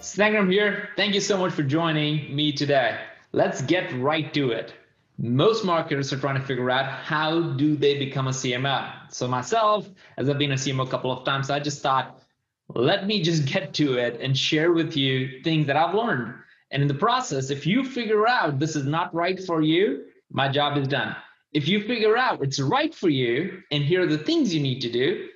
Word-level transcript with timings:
Sangram 0.00 0.50
here. 0.50 0.88
Thank 0.96 1.14
you 1.14 1.20
so 1.20 1.36
much 1.36 1.52
for 1.52 1.62
joining 1.62 2.34
me 2.34 2.52
today. 2.52 2.98
Let's 3.32 3.60
get 3.60 3.92
right 4.00 4.32
to 4.32 4.50
it. 4.50 4.72
Most 5.18 5.62
marketers 5.62 6.10
are 6.10 6.18
trying 6.18 6.40
to 6.40 6.46
figure 6.46 6.70
out 6.70 6.86
how 6.90 7.50
do 7.52 7.76
they 7.76 7.98
become 7.98 8.26
a 8.26 8.30
CMO. 8.30 8.90
So 9.10 9.28
myself, 9.28 9.86
as 10.16 10.30
I've 10.30 10.38
been 10.38 10.52
a 10.52 10.54
CMO 10.54 10.86
a 10.86 10.90
couple 10.90 11.12
of 11.12 11.26
times, 11.26 11.50
I 11.50 11.60
just 11.60 11.82
thought, 11.82 12.22
let 12.74 13.06
me 13.06 13.22
just 13.22 13.44
get 13.44 13.74
to 13.74 13.98
it 13.98 14.18
and 14.22 14.36
share 14.36 14.72
with 14.72 14.96
you 14.96 15.42
things 15.42 15.66
that 15.66 15.76
I've 15.76 15.94
learned. 15.94 16.32
And 16.70 16.80
in 16.80 16.88
the 16.88 16.94
process, 16.94 17.50
if 17.50 17.66
you 17.66 17.84
figure 17.84 18.26
out 18.26 18.58
this 18.58 18.76
is 18.76 18.86
not 18.86 19.14
right 19.14 19.38
for 19.38 19.60
you, 19.60 20.06
my 20.32 20.48
job 20.48 20.78
is 20.78 20.88
done. 20.88 21.14
If 21.52 21.68
you 21.68 21.82
figure 21.86 22.16
out 22.16 22.42
it's 22.42 22.58
right 22.58 22.94
for 22.94 23.10
you 23.10 23.60
and 23.70 23.84
here 23.84 24.02
are 24.02 24.06
the 24.06 24.16
things 24.16 24.54
you 24.54 24.62
need 24.62 24.80
to 24.80 24.90
do, 24.90 25.28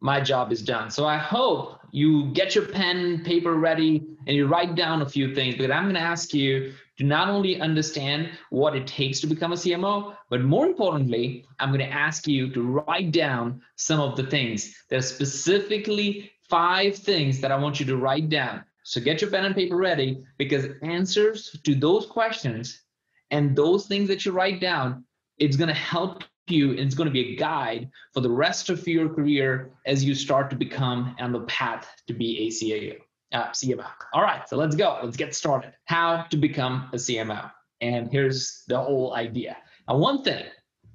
my 0.00 0.20
job 0.20 0.52
is 0.52 0.60
done. 0.60 0.90
So 0.90 1.06
I 1.06 1.16
hope 1.16 1.81
you 1.92 2.32
get 2.32 2.54
your 2.54 2.64
pen, 2.64 3.22
paper 3.22 3.54
ready, 3.54 4.02
and 4.26 4.34
you 4.34 4.46
write 4.46 4.74
down 4.74 5.02
a 5.02 5.08
few 5.08 5.34
things. 5.34 5.56
But 5.56 5.70
I'm 5.70 5.84
going 5.84 5.94
to 5.94 6.00
ask 6.00 6.32
you 6.32 6.72
to 6.98 7.04
not 7.04 7.28
only 7.28 7.60
understand 7.60 8.30
what 8.48 8.74
it 8.74 8.86
takes 8.86 9.20
to 9.20 9.26
become 9.26 9.52
a 9.52 9.56
CMO, 9.56 10.16
but 10.30 10.42
more 10.42 10.66
importantly, 10.66 11.46
I'm 11.60 11.68
going 11.68 11.86
to 11.86 11.92
ask 11.92 12.26
you 12.26 12.50
to 12.54 12.62
write 12.62 13.12
down 13.12 13.60
some 13.76 14.00
of 14.00 14.16
the 14.16 14.24
things. 14.24 14.74
There's 14.88 15.06
specifically 15.06 16.32
five 16.48 16.96
things 16.96 17.40
that 17.42 17.52
I 17.52 17.56
want 17.56 17.78
you 17.78 17.86
to 17.86 17.96
write 17.98 18.30
down. 18.30 18.64
So 18.84 19.00
get 19.00 19.20
your 19.20 19.30
pen 19.30 19.44
and 19.44 19.54
paper 19.54 19.76
ready 19.76 20.24
because 20.38 20.66
answers 20.82 21.56
to 21.64 21.74
those 21.74 22.06
questions 22.06 22.82
and 23.30 23.54
those 23.54 23.86
things 23.86 24.08
that 24.08 24.24
you 24.24 24.32
write 24.32 24.60
down, 24.60 25.04
it's 25.38 25.56
going 25.56 25.68
to 25.68 25.74
help 25.74 26.24
you 26.48 26.70
and 26.70 26.80
it's 26.80 26.94
going 26.94 27.08
to 27.08 27.12
be 27.12 27.34
a 27.34 27.36
guide 27.36 27.90
for 28.12 28.20
the 28.20 28.30
rest 28.30 28.68
of 28.70 28.86
your 28.86 29.08
career 29.08 29.70
as 29.86 30.04
you 30.04 30.14
start 30.14 30.50
to 30.50 30.56
become 30.56 31.14
on 31.20 31.32
the 31.32 31.40
path 31.40 31.88
to 32.06 32.14
be 32.14 32.38
a 32.40 32.48
CAO, 32.48 32.98
uh, 33.32 33.50
CMO. 33.50 33.86
All 34.12 34.22
right, 34.22 34.48
so 34.48 34.56
let's 34.56 34.76
go. 34.76 34.98
Let's 35.02 35.16
get 35.16 35.34
started. 35.34 35.72
How 35.84 36.22
to 36.30 36.36
become 36.36 36.90
a 36.92 36.96
CMO. 36.96 37.50
And 37.80 38.10
here's 38.10 38.64
the 38.68 38.78
whole 38.78 39.14
idea. 39.14 39.56
Now, 39.88 39.96
one 39.96 40.22
thing 40.22 40.44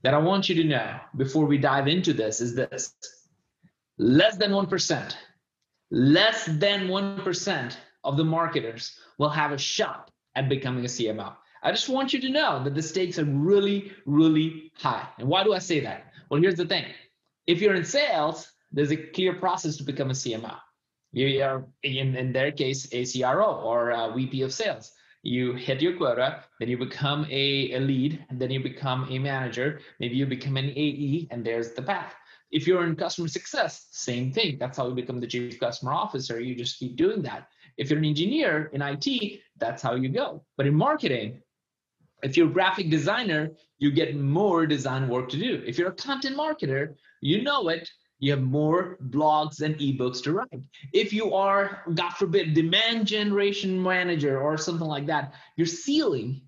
that 0.03 0.13
I 0.13 0.17
want 0.17 0.47
you 0.49 0.55
to 0.55 0.63
know 0.63 0.99
before 1.15 1.45
we 1.45 1.57
dive 1.57 1.87
into 1.87 2.13
this 2.13 2.39
is 2.39 2.55
this 2.55 2.93
less 3.97 4.37
than 4.37 4.51
1%, 4.51 5.15
less 5.91 6.45
than 6.45 6.87
1% 6.87 7.77
of 8.03 8.17
the 8.17 8.23
marketers 8.23 8.97
will 9.17 9.29
have 9.29 9.51
a 9.51 9.57
shot 9.57 10.11
at 10.35 10.49
becoming 10.49 10.85
a 10.85 10.87
CMO. 10.87 11.33
I 11.67 11.71
just 11.71 11.89
want 11.89 12.13
you 12.13 12.21
to 12.21 12.29
know 12.29 12.63
that 12.63 12.75
the 12.75 12.81
stakes 12.81 13.19
are 13.19 13.25
really, 13.25 13.91
really 14.05 14.71
high. 14.77 15.05
And 15.19 15.27
why 15.27 15.43
do 15.43 15.53
I 15.53 15.59
say 15.59 15.81
that? 15.81 16.13
Well, 16.29 16.39
here's 16.39 16.55
the 16.55 16.65
thing. 16.65 16.85
If 17.45 17.59
you're 17.59 17.75
in 17.75 17.83
sales, 17.83 18.49
there's 18.71 18.93
a 18.93 18.95
clear 18.95 19.33
process 19.33 19.75
to 19.75 19.83
become 19.83 20.09
a 20.09 20.13
CMO. 20.13 20.55
You 21.11 21.43
are, 21.43 21.65
in, 21.83 22.15
in 22.15 22.31
their 22.31 22.53
case, 22.53 22.87
a 22.93 23.03
CRO 23.03 23.51
or 23.51 23.89
a 23.89 24.13
VP 24.15 24.43
of 24.43 24.53
sales. 24.53 24.93
You 25.23 25.55
hit 25.55 25.81
your 25.81 25.97
quota, 25.97 26.45
then 26.61 26.69
you 26.69 26.77
become 26.77 27.27
a, 27.29 27.73
a 27.73 27.79
lead, 27.81 28.25
and 28.29 28.39
then 28.39 28.49
you 28.49 28.63
become 28.63 29.05
a 29.09 29.19
manager. 29.19 29.81
Maybe 29.99 30.15
you 30.15 30.25
become 30.25 30.55
an 30.55 30.69
AE, 30.69 31.27
and 31.31 31.45
there's 31.45 31.73
the 31.73 31.81
path. 31.81 32.15
If 32.49 32.65
you're 32.65 32.85
in 32.85 32.95
customer 32.95 33.27
success, 33.27 33.89
same 33.91 34.31
thing. 34.31 34.57
That's 34.57 34.77
how 34.77 34.87
you 34.87 34.95
become 34.95 35.19
the 35.19 35.27
chief 35.27 35.59
customer 35.59 35.91
officer. 35.91 36.39
You 36.39 36.55
just 36.55 36.79
keep 36.79 36.95
doing 36.95 37.21
that. 37.23 37.49
If 37.75 37.89
you're 37.89 37.99
an 37.99 38.05
engineer 38.05 38.69
in 38.71 38.81
IT, 38.81 39.41
that's 39.57 39.81
how 39.81 39.95
you 39.95 40.07
go. 40.07 40.45
But 40.55 40.65
in 40.65 40.73
marketing, 40.73 41.41
if 42.23 42.35
you're 42.35 42.49
a 42.49 42.51
graphic 42.51 42.89
designer, 42.89 43.51
you 43.77 43.91
get 43.91 44.15
more 44.15 44.65
design 44.65 45.07
work 45.07 45.29
to 45.29 45.37
do. 45.37 45.63
If 45.65 45.77
you're 45.77 45.89
a 45.89 45.95
content 45.95 46.35
marketer, 46.35 46.95
you 47.21 47.43
know 47.43 47.69
it, 47.69 47.89
you 48.19 48.31
have 48.31 48.41
more 48.41 48.97
blogs 49.09 49.61
and 49.61 49.75
ebooks 49.75 50.23
to 50.23 50.33
write. 50.33 50.61
If 50.93 51.13
you 51.13 51.33
are, 51.35 51.83
God 51.93 52.11
forbid, 52.11 52.55
demand 52.55 53.05
generation 53.05 53.81
manager 53.81 54.41
or 54.41 54.57
something 54.57 54.87
like 54.87 55.05
that, 55.05 55.33
your 55.55 55.67
ceiling 55.67 56.41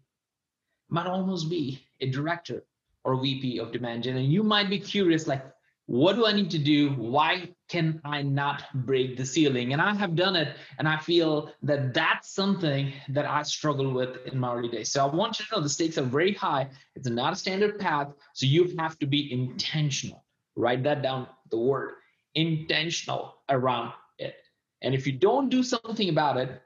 might 0.90 1.06
almost 1.06 1.50
be 1.50 1.86
a 2.02 2.10
director 2.10 2.64
or 3.04 3.22
VP 3.22 3.60
of 3.60 3.72
demand 3.72 4.04
gen. 4.04 4.18
And 4.18 4.32
you 4.32 4.42
might 4.42 4.70
be 4.70 4.80
curious, 4.80 5.28
like, 5.28 5.46
what 5.86 6.16
do 6.16 6.26
I 6.26 6.34
need 6.34 6.50
to 6.52 6.58
do? 6.58 6.90
Why 6.92 7.50
can 7.70 8.02
I 8.04 8.24
not 8.24 8.64
break 8.74 9.16
the 9.16 9.26
ceiling? 9.26 9.74
And 9.74 9.82
I 9.82 9.94
have 9.94 10.16
done 10.16 10.36
it, 10.36 10.58
and 10.80 10.88
I 10.88 10.98
feel 10.98 11.52
that 11.64 11.94
that's 11.94 12.30
something 12.32 12.92
that 13.10 13.26
I 13.26 13.44
struggle 13.44 13.94
with 13.94 14.18
in 14.26 14.40
my 14.40 14.56
early 14.56 14.70
days. 14.70 14.92
So 14.92 15.06
I 15.06 15.16
want 15.16 15.40
you 15.40 15.46
to 15.46 15.56
know 15.56 15.62
the 15.62 15.70
stakes 15.70 15.98
are 15.98 16.04
very 16.04 16.34
high. 16.34 16.68
It's 16.96 17.08
not 17.08 17.34
a 17.34 17.36
standard 17.36 17.80
path, 17.80 18.10
so 18.34 18.46
you 18.48 18.76
have 18.80 18.98
to 19.00 19.06
be 19.06 19.32
intentional. 19.32 20.26
Write 20.56 20.84
that 20.84 21.04
down, 21.04 21.28
the 21.52 21.58
word 21.58 21.94
intentional 22.36 23.36
around 23.50 23.94
it. 24.18 24.36
And 24.82 24.96
if 24.96 25.06
you 25.06 25.14
don't 25.14 25.50
do 25.50 25.64
something 25.64 26.10
about 26.10 26.38
it, 26.38 26.62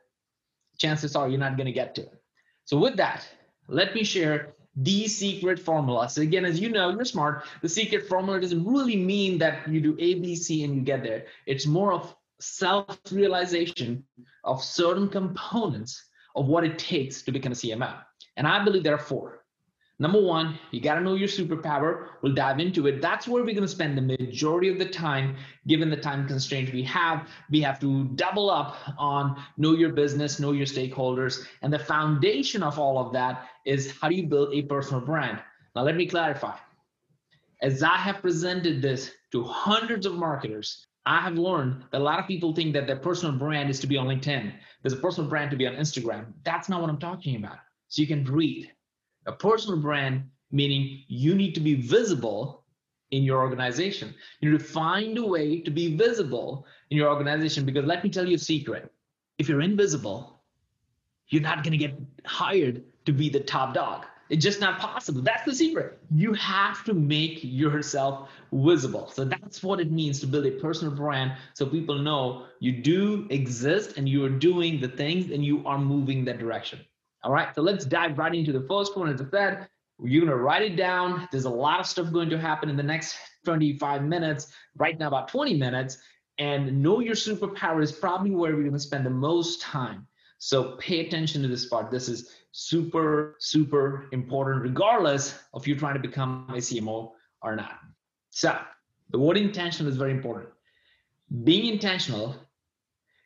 chances 0.78 1.16
are 1.16 1.28
you're 1.30 1.40
not 1.40 1.58
going 1.58 1.68
to 1.68 1.74
get 1.74 1.96
to 1.96 2.02
it. 2.02 2.22
So, 2.66 2.78
with 2.78 2.96
that, 2.98 3.28
let 3.68 3.94
me 3.94 4.04
share 4.04 4.54
the 4.76 5.08
secret 5.08 5.60
formula. 5.60 6.10
So 6.10 6.22
again, 6.22 6.46
as 6.46 6.60
you 6.60 6.70
know, 6.70 6.90
you're 6.90 7.06
smart. 7.06 7.46
The 7.62 7.70
secret 7.70 8.08
formula 8.08 8.40
doesn't 8.42 8.66
really 8.66 8.96
mean 8.96 9.38
that 9.38 9.68
you 9.68 9.80
do 9.80 9.96
A, 10.00 10.16
B, 10.16 10.36
C, 10.36 10.64
and 10.64 10.76
you 10.76 10.82
get 10.82 11.04
there. 11.04 11.26
It's 11.46 11.66
more 11.66 11.94
of 11.94 12.16
self-realization 12.40 14.04
of 14.44 14.64
certain 14.64 15.10
components 15.10 16.04
of 16.36 16.48
what 16.48 16.64
it 16.64 16.80
takes 16.80 17.22
to 17.22 17.32
become 17.32 17.52
a 17.52 17.56
CMO. 17.56 17.96
And 18.36 18.48
I 18.48 18.64
believe 18.64 18.84
there 18.84 18.96
are 18.96 18.98
four. 18.98 19.44
Number 20.00 20.20
one, 20.20 20.58
you 20.72 20.82
got 20.82 20.96
to 20.96 21.02
know 21.02 21.14
your 21.14 21.28
superpower. 21.28 22.08
We'll 22.22 22.34
dive 22.34 22.60
into 22.60 22.88
it. 22.88 23.00
That's 23.00 23.28
where 23.28 23.44
we're 23.44 23.54
going 23.54 23.62
to 23.62 23.68
spend 23.68 23.96
the 23.96 24.02
majority 24.02 24.70
of 24.70 24.80
the 24.80 24.88
time, 24.88 25.36
given 25.68 25.90
the 25.92 25.96
time 25.96 26.28
constraint 26.28 26.74
we 26.74 26.82
have. 26.84 27.30
We 27.52 27.62
have 27.62 27.80
to 27.82 28.06
double 28.16 28.50
up 28.50 28.76
on 28.98 29.42
know 29.56 29.74
your 29.74 29.92
business, 29.94 30.40
know 30.40 30.52
your 30.52 30.66
stakeholders. 30.66 31.46
And 31.62 31.72
the 31.72 31.80
foundation 31.80 32.64
of 32.64 32.80
all 32.80 32.98
of 32.98 33.14
that 33.14 33.48
is 33.66 33.92
how 34.00 34.10
do 34.10 34.16
you 34.16 34.28
build 34.28 34.54
a 34.54 34.62
personal 34.64 35.02
brand? 35.02 35.40
Now, 35.76 35.84
let 35.84 35.96
me 35.96 36.06
clarify. 36.06 36.56
As 37.62 37.82
I 37.82 37.96
have 37.98 38.22
presented 38.22 38.82
this 38.82 39.12
to 39.32 39.44
hundreds 39.44 40.06
of 40.06 40.16
marketers, 40.16 40.88
I 41.06 41.20
have 41.20 41.38
learned 41.38 41.84
that 41.92 42.00
a 42.00 42.04
lot 42.04 42.20
of 42.20 42.28
people 42.28 42.54
think 42.54 42.74
that 42.74 42.88
their 42.88 42.98
personal 42.98 43.38
brand 43.38 43.70
is 43.70 43.80
to 43.80 43.88
be 43.88 43.98
on 43.98 44.08
LinkedIn. 44.08 44.54
There's 44.82 44.94
a 44.94 44.98
personal 44.98 45.30
brand 45.30 45.52
to 45.52 45.58
be 45.58 45.68
on 45.68 45.76
Instagram. 45.76 46.34
That's 46.44 46.70
not 46.70 46.82
what 46.82 46.90
I'm 46.90 47.00
talking 47.00 47.36
about. 47.36 47.58
So 47.90 48.02
you 48.02 48.08
can 48.08 48.24
breathe 48.24 48.68
a 49.26 49.32
personal 49.32 49.80
brand, 49.80 50.24
meaning 50.52 51.04
you 51.08 51.36
need 51.36 51.56
to 51.56 51.62
be 51.62 51.76
visible 51.76 52.64
in 53.12 53.24
your 53.24 53.42
organization. 53.42 54.14
You 54.40 54.52
need 54.52 54.60
to 54.60 54.66
find 54.66 55.18
a 55.18 55.26
way 55.26 55.62
to 55.62 55.72
be 55.72 55.96
visible 55.96 56.66
in 56.90 56.98
your 56.98 57.10
organization 57.10 57.66
because 57.66 57.86
let 57.86 58.04
me 58.04 58.10
tell 58.10 58.28
you 58.28 58.36
a 58.36 58.40
secret. 58.40 58.92
If 59.38 59.50
you're 59.50 59.62
invisible, 59.62 60.42
you're 61.30 61.42
not 61.42 61.64
going 61.64 61.72
to 61.72 61.78
get 61.78 62.00
hired 62.26 62.84
to 63.06 63.12
be 63.12 63.30
the 63.30 63.40
top 63.40 63.74
dog. 63.74 64.06
It's 64.30 64.44
just 64.44 64.62
not 64.62 64.80
possible. 64.80 65.22
That's 65.22 65.44
the 65.44 65.54
secret. 65.54 66.00
You 66.10 66.34
have 66.34 66.84
to 66.86 66.94
make 66.94 67.40
yourself 67.44 68.30
visible. 68.52 69.10
So 69.10 69.26
that's 69.26 69.62
what 69.62 69.80
it 69.80 69.92
means 69.92 70.20
to 70.22 70.28
build 70.28 70.46
a 70.46 70.52
personal 70.52 70.94
brand 70.96 71.34
so 71.54 71.66
people 71.66 72.00
know 72.00 72.46
you 72.60 72.82
do 72.82 73.28
exist 73.30 73.98
and 73.98 74.08
you 74.08 74.24
are 74.26 74.30
doing 74.30 74.80
the 74.80 74.88
things 74.88 75.32
and 75.32 75.46
you 75.46 75.66
are 75.68 75.78
moving 75.78 76.26
that 76.26 76.40
direction. 76.40 76.80
All 77.24 77.32
right, 77.32 77.54
so 77.54 77.62
let's 77.62 77.86
dive 77.86 78.18
right 78.18 78.34
into 78.34 78.52
the 78.52 78.66
first 78.68 78.98
one. 78.98 79.10
As 79.10 79.22
I 79.22 79.26
said, 79.30 79.68
you're 80.04 80.26
gonna 80.26 80.36
write 80.36 80.64
it 80.64 80.76
down. 80.76 81.28
There's 81.32 81.46
a 81.46 81.50
lot 81.50 81.80
of 81.80 81.86
stuff 81.86 82.12
going 82.12 82.30
to 82.32 82.38
happen 82.38 82.70
in 82.70 82.76
the 82.76 82.84
next 82.84 83.16
25 83.46 84.04
minutes, 84.04 84.54
right 84.78 84.98
now 84.98 85.08
about 85.08 85.28
20 85.28 85.54
minutes. 85.56 85.98
And 86.40 86.82
know 86.82 87.00
your 87.00 87.16
superpower 87.16 87.84
is 87.84 87.92
probably 87.92 88.32
where 88.32 88.56
we're 88.56 88.64
gonna 88.64 88.80
spend 88.80 89.06
the 89.06 89.12
most 89.12 89.62
time. 89.62 90.08
So 90.38 90.76
pay 90.78 91.06
attention 91.06 91.42
to 91.42 91.48
this 91.48 91.66
part. 91.68 91.90
This 91.90 92.10
is 92.10 92.36
super, 92.52 93.36
super 93.40 94.08
important, 94.12 94.62
regardless 94.62 95.40
of 95.54 95.68
you 95.68 95.76
trying 95.76 95.96
to 95.96 96.00
become 96.00 96.46
a 96.50 96.58
CMO 96.58 97.12
or 97.42 97.56
not. 97.56 97.80
So 98.30 98.58
the 99.12 99.20
word 99.20 99.38
intentional 99.38 99.92
is 99.92 99.98
very 99.98 100.12
important. 100.12 100.50
Being 101.44 101.72
intentional 101.72 102.36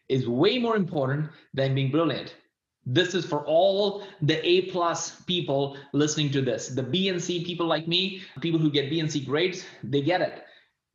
is 0.09 0.27
way 0.27 0.57
more 0.59 0.75
important 0.75 1.29
than 1.53 1.75
being 1.75 1.91
brilliant. 1.91 2.35
This 2.85 3.13
is 3.13 3.25
for 3.25 3.45
all 3.45 4.03
the 4.21 4.45
A 4.47 4.71
plus 4.71 5.21
people 5.21 5.77
listening 5.91 6.31
to 6.31 6.41
this. 6.41 6.69
The 6.69 6.83
B 6.83 7.09
and 7.09 7.21
C 7.21 7.43
people 7.43 7.65
like 7.65 7.85
me, 7.87 8.21
people 8.39 8.59
who 8.59 8.71
get 8.71 8.89
B 8.89 9.01
and 9.01 9.11
C 9.11 9.19
grades, 9.19 9.65
they 9.83 10.01
get 10.01 10.21
it. 10.21 10.43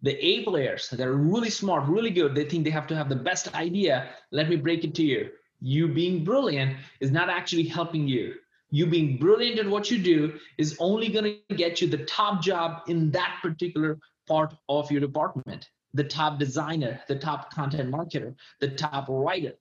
The 0.00 0.16
A 0.24 0.42
players 0.44 0.88
that 0.88 1.00
are 1.00 1.14
really 1.14 1.50
smart, 1.50 1.86
really 1.88 2.10
good, 2.10 2.34
they 2.34 2.44
think 2.44 2.64
they 2.64 2.70
have 2.70 2.86
to 2.88 2.96
have 2.96 3.10
the 3.10 3.16
best 3.16 3.54
idea. 3.54 4.08
Let 4.30 4.48
me 4.48 4.56
break 4.56 4.84
it 4.84 4.94
to 4.96 5.02
you. 5.02 5.30
You 5.62 5.88
being 5.88 6.24
brilliant 6.24 6.76
is 7.00 7.10
not 7.10 7.30
actually 7.30 7.64
helping 7.64 8.08
you. 8.08 8.34
You 8.70 8.86
being 8.86 9.16
brilliant 9.16 9.60
at 9.60 9.66
what 9.66 9.90
you 9.90 10.02
do 10.02 10.38
is 10.58 10.76
only 10.80 11.08
going 11.08 11.38
to 11.48 11.54
get 11.54 11.80
you 11.80 11.88
the 11.88 12.04
top 12.04 12.42
job 12.42 12.82
in 12.88 13.10
that 13.12 13.38
particular 13.42 13.98
part 14.26 14.54
of 14.68 14.90
your 14.90 15.00
department 15.00 15.68
the 15.94 16.04
top 16.04 16.38
designer, 16.38 16.98
the 17.06 17.14
top 17.14 17.52
content 17.52 17.90
marketer, 17.90 18.34
the 18.60 18.68
top 18.68 19.06
writer. 19.10 19.52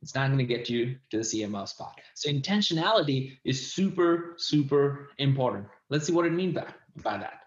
It's 0.00 0.14
not 0.14 0.28
going 0.28 0.38
to 0.38 0.44
get 0.44 0.70
you 0.70 0.96
to 1.10 1.18
the 1.18 1.22
CMO 1.22 1.68
spot. 1.68 2.00
So 2.14 2.30
intentionality 2.30 3.36
is 3.44 3.74
super, 3.74 4.34
super 4.38 5.10
important. 5.18 5.66
Let's 5.90 6.06
see 6.06 6.14
what 6.14 6.24
it 6.24 6.32
means 6.32 6.54
by, 6.54 6.66
by 7.02 7.18
that. 7.18 7.40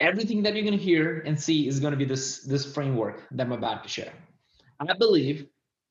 Everything 0.00 0.42
that 0.42 0.54
you're 0.54 0.64
going 0.64 0.76
to 0.76 0.84
hear 0.84 1.22
and 1.26 1.40
see 1.40 1.68
is 1.68 1.78
going 1.78 1.92
to 1.92 1.96
be 1.96 2.04
this, 2.04 2.40
this 2.40 2.72
framework 2.72 3.22
that 3.30 3.46
I'm 3.46 3.52
about 3.52 3.84
to 3.84 3.88
share. 3.88 4.12
I 4.80 4.92
believe 4.94 5.46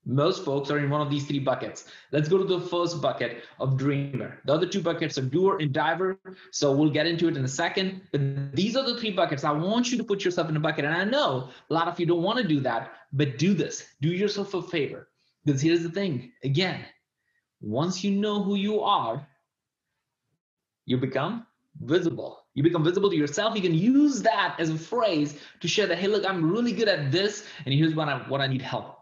most 0.06 0.46
folks 0.46 0.72
are 0.72 0.80
in 0.80 0.90
one 0.90 1.02
of 1.02 1.10
these 1.10 1.26
three 1.28 1.40
buckets. 1.40 1.86
Let's 2.12 2.30
go 2.30 2.38
to 2.38 2.44
the 2.44 2.62
first 2.62 3.02
bucket 3.02 3.44
of 3.60 3.78
dreamer. 3.78 4.40
The 4.46 4.54
other 4.54 4.66
two 4.66 4.82
buckets 4.82 5.18
are 5.18 5.22
doer 5.22 5.58
and 5.60 5.74
driver. 5.74 6.18
So 6.52 6.72
we'll 6.72 6.90
get 6.90 7.06
into 7.06 7.28
it 7.28 7.38
in 7.38 7.44
a 7.44 7.50
second. 7.50 8.02
But 8.12 8.56
these 8.56 8.76
are 8.76 8.86
the 8.86 9.00
three 9.00 9.12
buckets. 9.12 9.44
I 9.44 9.52
want 9.52 9.92
you 9.92 9.98
to 9.98 10.04
put 10.04 10.24
yourself 10.24 10.50
in 10.50 10.56
a 10.56 10.60
bucket. 10.60 10.86
And 10.86 10.96
I 10.96 11.04
know 11.04 11.50
a 11.70 11.74
lot 11.74 11.88
of 11.88 12.00
you 12.00 12.06
don't 12.06 12.24
want 12.24 12.40
to 12.40 12.48
do 12.48 12.60
that, 12.62 12.94
but 13.14 13.38
do 13.38 13.54
this. 13.54 13.86
Do 14.02 14.10
yourself 14.10 14.54
a 14.54 14.62
favor. 14.62 15.10
Because 15.46 15.62
here's 15.62 15.84
the 15.84 15.90
thing 15.90 16.32
again, 16.44 16.86
once 17.62 18.04
you 18.04 18.12
know 18.12 18.42
who 18.42 18.56
you 18.56 18.82
are, 18.82 19.28
you 20.86 20.98
become 20.98 21.46
visible. 21.82 22.46
You 22.56 22.64
become 22.64 22.84
visible 22.84 23.10
to 23.10 23.16
yourself. 23.16 23.56
You 23.56 23.62
can 23.62 23.76
use 23.76 24.22
that 24.24 24.56
as 24.60 24.70
a 24.70 24.78
phrase 24.78 25.40
to 25.60 25.68
share 25.68 25.88
that, 25.88 25.98
hey, 25.98 26.08
look, 26.08 26.26
I'm 26.26 26.52
really 26.52 26.72
good 26.72 26.88
at 26.90 27.12
this, 27.12 27.46
and 27.66 27.74
here's 27.74 27.96
what 27.96 28.10
I 28.10 28.18
what 28.28 28.42
I 28.42 28.48
need 28.48 28.62
help 28.62 28.99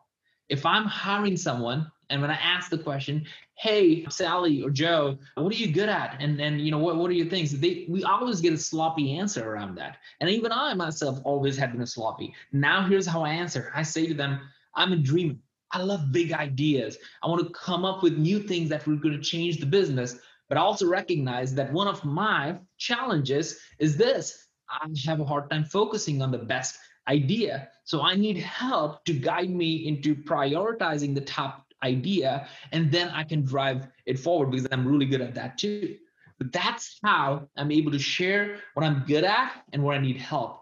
if 0.49 0.65
I'm 0.65 0.85
hiring 0.85 1.37
someone 1.37 1.91
and 2.09 2.21
when 2.21 2.31
I 2.31 2.35
ask 2.35 2.69
the 2.69 2.77
question, 2.77 3.25
hey, 3.55 4.05
Sally 4.09 4.61
or 4.61 4.69
Joe, 4.69 5.17
what 5.35 5.51
are 5.51 5.57
you 5.57 5.71
good 5.71 5.89
at? 5.89 6.17
And 6.19 6.39
and 6.39 6.61
you 6.61 6.71
know, 6.71 6.77
what, 6.77 6.95
what 6.95 7.09
are 7.09 7.15
your 7.15 7.29
things? 7.29 7.51
They 7.59 7.85
we 7.89 8.03
always 8.03 8.39
get 8.39 8.53
a 8.53 8.57
sloppy 8.57 9.17
answer 9.17 9.49
around 9.49 9.75
that. 9.75 9.97
And 10.21 10.29
even 10.29 10.51
I 10.51 10.73
myself 10.73 11.19
always 11.23 11.57
had 11.57 11.71
been 11.71 11.81
a 11.81 11.87
sloppy. 11.87 12.33
Now 12.51 12.87
here's 12.87 13.05
how 13.05 13.23
I 13.23 13.31
answer. 13.31 13.71
I 13.75 13.83
say 13.83 14.07
to 14.07 14.13
them, 14.13 14.39
I'm 14.75 14.93
a 14.93 14.97
dreamer. 14.97 15.35
I 15.71 15.81
love 15.81 16.13
big 16.13 16.31
ideas. 16.31 16.97
I 17.21 17.27
want 17.27 17.45
to 17.45 17.53
come 17.53 17.83
up 17.83 18.01
with 18.01 18.17
new 18.17 18.39
things 18.39 18.69
that 18.69 18.87
we're 18.87 18.95
going 18.95 19.17
to 19.17 19.21
change 19.21 19.59
the 19.59 19.65
business. 19.65 20.17
But 20.47 20.57
I 20.57 20.61
also 20.61 20.87
recognize 20.87 21.53
that 21.55 21.73
one 21.73 21.89
of 21.89 22.05
my 22.05 22.57
challenges 22.77 23.59
is 23.79 23.97
this. 23.97 24.47
I 24.69 24.87
have 25.05 25.19
a 25.19 25.25
hard 25.25 25.49
time 25.49 25.65
focusing 25.65 26.21
on 26.21 26.31
the 26.31 26.37
best 26.37 26.77
idea. 27.07 27.69
So 27.83 28.01
I 28.01 28.15
need 28.15 28.37
help 28.37 29.05
to 29.05 29.13
guide 29.13 29.49
me 29.49 29.87
into 29.87 30.15
prioritizing 30.15 31.15
the 31.15 31.21
top 31.21 31.65
idea, 31.83 32.47
and 32.71 32.91
then 32.91 33.09
I 33.09 33.23
can 33.23 33.43
drive 33.43 33.87
it 34.05 34.19
forward 34.19 34.51
because 34.51 34.67
I'm 34.71 34.87
really 34.87 35.05
good 35.05 35.21
at 35.21 35.35
that 35.35 35.57
too. 35.57 35.95
But 36.37 36.51
that's 36.51 36.99
how 37.03 37.47
I'm 37.55 37.71
able 37.71 37.91
to 37.91 37.99
share 37.99 38.59
what 38.73 38.85
I'm 38.85 39.03
good 39.07 39.23
at 39.23 39.63
and 39.73 39.83
where 39.83 39.95
I 39.95 39.99
need 39.99 40.17
help. 40.17 40.61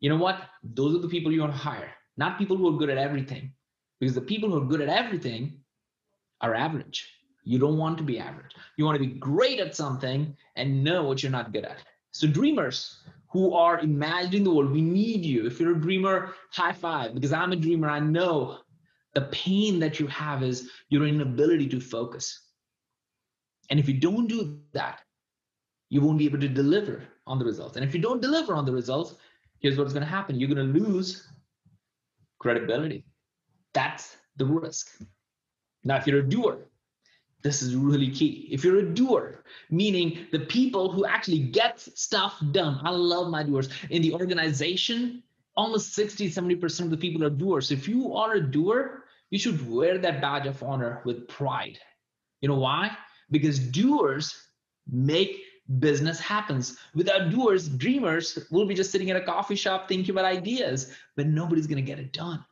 You 0.00 0.10
know 0.10 0.16
what? 0.16 0.40
Those 0.62 0.96
are 0.96 0.98
the 1.00 1.08
people 1.08 1.30
you 1.30 1.40
want 1.40 1.52
to 1.52 1.58
hire, 1.58 1.90
not 2.16 2.38
people 2.38 2.56
who 2.56 2.74
are 2.74 2.78
good 2.78 2.90
at 2.90 2.98
everything. 2.98 3.52
Because 4.00 4.16
the 4.16 4.20
people 4.20 4.50
who 4.50 4.60
are 4.60 4.66
good 4.66 4.80
at 4.80 4.88
everything 4.88 5.60
are 6.40 6.56
average. 6.56 7.08
You 7.44 7.58
don't 7.58 7.78
want 7.78 7.98
to 7.98 8.04
be 8.04 8.18
average. 8.18 8.52
You 8.76 8.84
want 8.84 9.00
to 9.00 9.06
be 9.06 9.14
great 9.14 9.60
at 9.60 9.76
something 9.76 10.36
and 10.56 10.82
know 10.82 11.04
what 11.04 11.22
you're 11.22 11.30
not 11.30 11.52
good 11.52 11.64
at. 11.64 11.78
So, 12.10 12.26
dreamers, 12.26 13.02
who 13.32 13.54
are 13.54 13.80
imagining 13.80 14.44
the 14.44 14.52
world. 14.52 14.70
We 14.70 14.82
need 14.82 15.24
you. 15.24 15.46
If 15.46 15.58
you're 15.58 15.76
a 15.76 15.80
dreamer, 15.80 16.34
high 16.50 16.72
five, 16.72 17.14
because 17.14 17.32
I'm 17.32 17.52
a 17.52 17.56
dreamer. 17.56 17.88
I 17.88 17.98
know 17.98 18.58
the 19.14 19.22
pain 19.32 19.78
that 19.80 19.98
you 19.98 20.06
have 20.08 20.42
is 20.42 20.70
your 20.90 21.06
inability 21.06 21.68
to 21.68 21.80
focus. 21.80 22.38
And 23.70 23.80
if 23.80 23.88
you 23.88 23.94
don't 23.94 24.26
do 24.26 24.60
that, 24.72 25.00
you 25.88 26.00
won't 26.00 26.18
be 26.18 26.26
able 26.26 26.40
to 26.40 26.48
deliver 26.48 27.04
on 27.26 27.38
the 27.38 27.44
results. 27.44 27.76
And 27.76 27.84
if 27.84 27.94
you 27.94 28.00
don't 28.00 28.20
deliver 28.20 28.54
on 28.54 28.64
the 28.64 28.72
results, 28.72 29.14
here's 29.60 29.78
what's 29.78 29.92
going 29.92 30.04
to 30.04 30.08
happen 30.08 30.38
you're 30.38 30.54
going 30.54 30.72
to 30.72 30.78
lose 30.78 31.28
credibility. 32.38 33.06
That's 33.72 34.16
the 34.36 34.44
risk. 34.44 34.90
Now, 35.84 35.96
if 35.96 36.06
you're 36.06 36.20
a 36.20 36.28
doer, 36.28 36.66
this 37.42 37.62
is 37.62 37.74
really 37.74 38.10
key. 38.10 38.48
If 38.50 38.64
you're 38.64 38.78
a 38.78 38.94
doer, 38.94 39.44
meaning 39.70 40.26
the 40.30 40.40
people 40.40 40.92
who 40.92 41.04
actually 41.04 41.40
get 41.40 41.80
stuff 41.80 42.40
done, 42.52 42.80
I 42.84 42.90
love 42.90 43.30
my 43.30 43.42
doers. 43.42 43.68
In 43.90 44.02
the 44.02 44.14
organization, 44.14 45.22
almost 45.56 45.94
60, 45.94 46.30
70% 46.30 46.80
of 46.80 46.90
the 46.90 46.96
people 46.96 47.24
are 47.24 47.30
doers. 47.30 47.70
If 47.70 47.88
you 47.88 48.14
are 48.14 48.34
a 48.34 48.40
doer, 48.40 49.04
you 49.30 49.38
should 49.38 49.68
wear 49.68 49.98
that 49.98 50.20
badge 50.20 50.46
of 50.46 50.62
honor 50.62 51.02
with 51.04 51.28
pride. 51.28 51.78
You 52.40 52.48
know 52.48 52.58
why? 52.58 52.96
Because 53.30 53.58
doers 53.58 54.36
make 54.90 55.42
business 55.78 56.20
happens. 56.20 56.76
Without 56.94 57.30
doers, 57.30 57.68
dreamers 57.68 58.38
will 58.50 58.66
be 58.66 58.74
just 58.74 58.90
sitting 58.90 59.08
in 59.08 59.16
a 59.16 59.24
coffee 59.24 59.54
shop 59.54 59.88
thinking 59.88 60.10
about 60.10 60.24
ideas, 60.24 60.92
but 61.16 61.26
nobody's 61.26 61.66
going 61.66 61.76
to 61.76 61.82
get 61.82 61.98
it 61.98 62.12
done. 62.12 62.44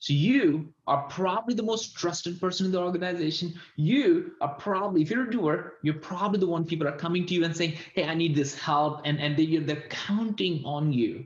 So 0.00 0.12
you 0.12 0.72
are 0.86 1.08
probably 1.08 1.54
the 1.54 1.62
most 1.62 1.96
trusted 1.96 2.40
person 2.40 2.66
in 2.66 2.72
the 2.72 2.80
organization. 2.80 3.54
You 3.76 4.32
are 4.40 4.54
probably, 4.54 5.02
if 5.02 5.10
you're 5.10 5.26
a 5.26 5.30
doer, 5.30 5.74
you're 5.82 5.94
probably 5.94 6.38
the 6.38 6.46
one 6.46 6.64
people 6.64 6.86
are 6.86 6.96
coming 6.96 7.26
to 7.26 7.34
you 7.34 7.44
and 7.44 7.56
saying, 7.56 7.74
"Hey, 7.94 8.04
I 8.04 8.14
need 8.14 8.36
this 8.36 8.56
help," 8.56 9.00
and 9.04 9.18
and 9.20 9.36
they, 9.36 9.56
they're 9.56 9.88
counting 9.88 10.64
on 10.64 10.92
you 10.92 11.24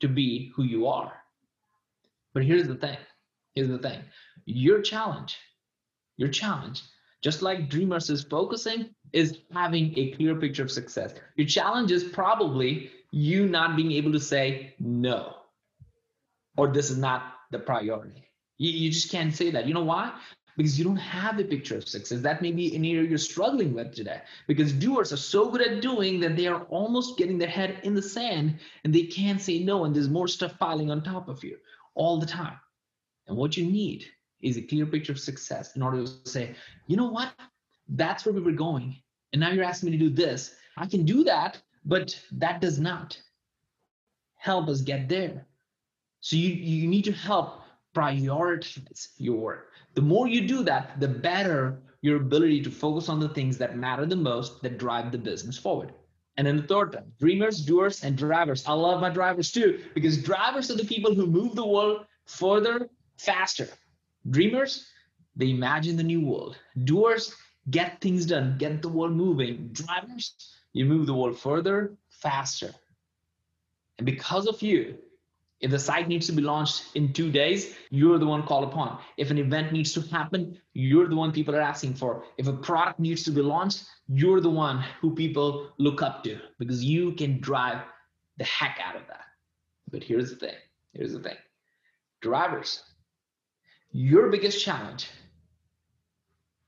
to 0.00 0.08
be 0.08 0.52
who 0.54 0.62
you 0.62 0.86
are. 0.86 1.12
But 2.32 2.44
here's 2.44 2.68
the 2.68 2.76
thing. 2.76 2.98
Here's 3.54 3.68
the 3.68 3.78
thing. 3.78 4.00
Your 4.44 4.80
challenge, 4.80 5.36
your 6.16 6.28
challenge, 6.28 6.82
just 7.22 7.42
like 7.42 7.68
Dreamers 7.68 8.08
is 8.08 8.22
focusing, 8.22 8.94
is 9.12 9.38
having 9.52 9.96
a 9.98 10.12
clear 10.12 10.36
picture 10.36 10.62
of 10.62 10.70
success. 10.70 11.14
Your 11.36 11.46
challenge 11.46 11.90
is 11.90 12.04
probably 12.04 12.90
you 13.10 13.46
not 13.46 13.76
being 13.76 13.92
able 13.92 14.12
to 14.12 14.20
say 14.20 14.74
no, 14.78 15.34
or 16.56 16.68
this 16.68 16.88
is 16.90 16.98
not 16.98 17.31
the 17.52 17.60
priority. 17.60 18.28
You, 18.58 18.70
you 18.70 18.90
just 18.90 19.10
can't 19.10 19.34
say 19.34 19.50
that. 19.50 19.66
You 19.66 19.74
know 19.74 19.84
why? 19.84 20.12
Because 20.56 20.78
you 20.78 20.84
don't 20.84 20.96
have 20.96 21.38
a 21.38 21.44
picture 21.44 21.76
of 21.76 21.88
success. 21.88 22.20
That 22.20 22.42
may 22.42 22.52
be 22.52 22.74
an 22.76 22.84
area 22.84 23.08
you're 23.08 23.18
struggling 23.18 23.72
with 23.72 23.94
today. 23.94 24.20
Because 24.46 24.72
doers 24.72 25.12
are 25.12 25.16
so 25.16 25.50
good 25.50 25.62
at 25.62 25.80
doing 25.80 26.20
that 26.20 26.36
they 26.36 26.46
are 26.46 26.64
almost 26.64 27.16
getting 27.16 27.38
their 27.38 27.48
head 27.48 27.78
in 27.84 27.94
the 27.94 28.02
sand 28.02 28.58
and 28.84 28.94
they 28.94 29.04
can't 29.04 29.40
say 29.40 29.60
no. 29.60 29.84
And 29.84 29.94
there's 29.94 30.10
more 30.10 30.28
stuff 30.28 30.58
piling 30.58 30.90
on 30.90 31.02
top 31.02 31.28
of 31.28 31.42
you 31.42 31.56
all 31.94 32.18
the 32.18 32.26
time. 32.26 32.58
And 33.26 33.36
what 33.36 33.56
you 33.56 33.64
need 33.64 34.04
is 34.40 34.56
a 34.56 34.62
clear 34.62 34.84
picture 34.84 35.12
of 35.12 35.20
success 35.20 35.76
in 35.76 35.82
order 35.82 36.04
to 36.04 36.28
say, 36.28 36.54
you 36.86 36.96
know 36.96 37.10
what? 37.10 37.32
That's 37.88 38.26
where 38.26 38.34
we 38.34 38.40
were 38.40 38.52
going. 38.52 38.96
And 39.32 39.40
now 39.40 39.50
you're 39.50 39.64
asking 39.64 39.90
me 39.90 39.98
to 39.98 40.04
do 40.08 40.10
this. 40.10 40.54
I 40.76 40.86
can 40.86 41.04
do 41.04 41.24
that, 41.24 41.60
but 41.84 42.18
that 42.32 42.60
does 42.60 42.78
not 42.78 43.18
help 44.36 44.68
us 44.68 44.80
get 44.80 45.08
there. 45.08 45.46
So 46.22 46.36
you, 46.36 46.50
you 46.50 46.86
need 46.88 47.04
to 47.06 47.12
help 47.12 47.62
prioritize 47.94 49.08
your 49.18 49.36
work. 49.36 49.72
The 49.94 50.02
more 50.02 50.28
you 50.28 50.46
do 50.46 50.62
that, 50.62 50.98
the 51.00 51.08
better 51.08 51.82
your 52.00 52.16
ability 52.16 52.62
to 52.62 52.70
focus 52.70 53.08
on 53.08 53.18
the 53.18 53.28
things 53.28 53.58
that 53.58 53.76
matter 53.76 54.06
the 54.06 54.16
most 54.16 54.62
that 54.62 54.78
drive 54.78 55.10
the 55.10 55.18
business 55.18 55.58
forward. 55.58 55.92
And 56.36 56.46
then 56.46 56.56
the 56.56 56.62
third 56.62 56.92
thing, 56.92 57.12
dreamers, 57.18 57.60
doers, 57.60 58.04
and 58.04 58.16
drivers. 58.16 58.64
I 58.66 58.72
love 58.72 59.00
my 59.00 59.10
drivers 59.10 59.50
too, 59.50 59.82
because 59.94 60.22
drivers 60.22 60.70
are 60.70 60.76
the 60.76 60.84
people 60.84 61.12
who 61.12 61.26
move 61.26 61.56
the 61.56 61.66
world 61.66 62.06
further, 62.26 62.88
faster. 63.18 63.68
Dreamers, 64.30 64.86
they 65.34 65.50
imagine 65.50 65.96
the 65.96 66.04
new 66.04 66.24
world. 66.24 66.56
Doers, 66.84 67.34
get 67.70 68.00
things 68.00 68.26
done, 68.26 68.56
get 68.58 68.80
the 68.80 68.88
world 68.88 69.12
moving. 69.12 69.70
Drivers, 69.72 70.34
you 70.72 70.84
move 70.84 71.06
the 71.06 71.14
world 71.14 71.36
further, 71.36 71.96
faster. 72.10 72.72
And 73.98 74.06
because 74.06 74.46
of 74.46 74.62
you, 74.62 74.98
if 75.62 75.70
the 75.70 75.78
site 75.78 76.08
needs 76.08 76.26
to 76.26 76.32
be 76.32 76.42
launched 76.42 76.96
in 76.96 77.12
two 77.12 77.30
days, 77.30 77.76
you're 77.90 78.18
the 78.18 78.26
one 78.26 78.42
called 78.42 78.64
upon. 78.64 78.98
If 79.16 79.30
an 79.30 79.38
event 79.38 79.72
needs 79.72 79.92
to 79.94 80.00
happen, 80.00 80.58
you're 80.74 81.06
the 81.06 81.14
one 81.14 81.30
people 81.30 81.54
are 81.54 81.60
asking 81.60 81.94
for. 81.94 82.24
If 82.36 82.48
a 82.48 82.52
product 82.52 82.98
needs 82.98 83.22
to 83.24 83.30
be 83.30 83.42
launched, 83.42 83.84
you're 84.08 84.40
the 84.40 84.50
one 84.50 84.84
who 85.00 85.14
people 85.14 85.70
look 85.78 86.02
up 86.02 86.24
to 86.24 86.40
because 86.58 86.84
you 86.84 87.12
can 87.12 87.40
drive 87.40 87.78
the 88.38 88.44
heck 88.44 88.80
out 88.84 88.96
of 88.96 89.06
that. 89.06 89.24
But 89.88 90.02
here's 90.02 90.30
the 90.30 90.36
thing 90.36 90.56
here's 90.94 91.12
the 91.12 91.20
thing 91.20 91.36
drivers, 92.20 92.82
your 93.92 94.30
biggest 94.30 94.64
challenge, 94.64 95.08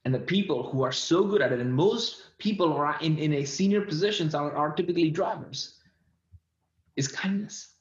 and 0.05 0.15
the 0.15 0.21
people 0.21 0.71
who 0.71 0.83
are 0.85 0.93
so 0.93 1.25
good 1.25 1.43
at 1.43 1.51
it, 1.51 1.59
and 1.59 1.75
most 1.75 2.39
people 2.39 2.73
are 2.73 2.97
in, 3.01 3.19
in 3.19 3.33
a 3.35 3.45
senior 3.45 3.81
positions 3.81 4.37
are, 4.37 4.55
are 4.55 4.73
typically 4.73 5.11
drivers, 5.11 5.81
is 6.95 7.09
kindness 7.09 7.74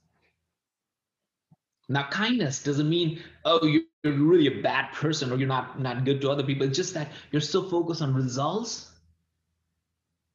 now, 1.90 2.08
kindness 2.10 2.64
doesn't 2.64 2.90
mean, 2.90 3.22
oh, 3.46 3.66
you're 3.66 3.84
really 4.04 4.48
a 4.48 4.62
bad 4.62 4.92
person 4.94 5.32
or 5.32 5.38
you're 5.38 5.48
not, 5.48 5.80
not 5.80 6.06
good 6.06 6.22
to 6.22 6.30
other 6.30 6.44
people. 6.44 6.68
It's 6.68 6.78
just 6.78 6.94
that 6.94 7.12
you're 7.32 7.42
so 7.42 7.64
focused 7.64 8.02
on 8.02 8.14
results 8.14 8.90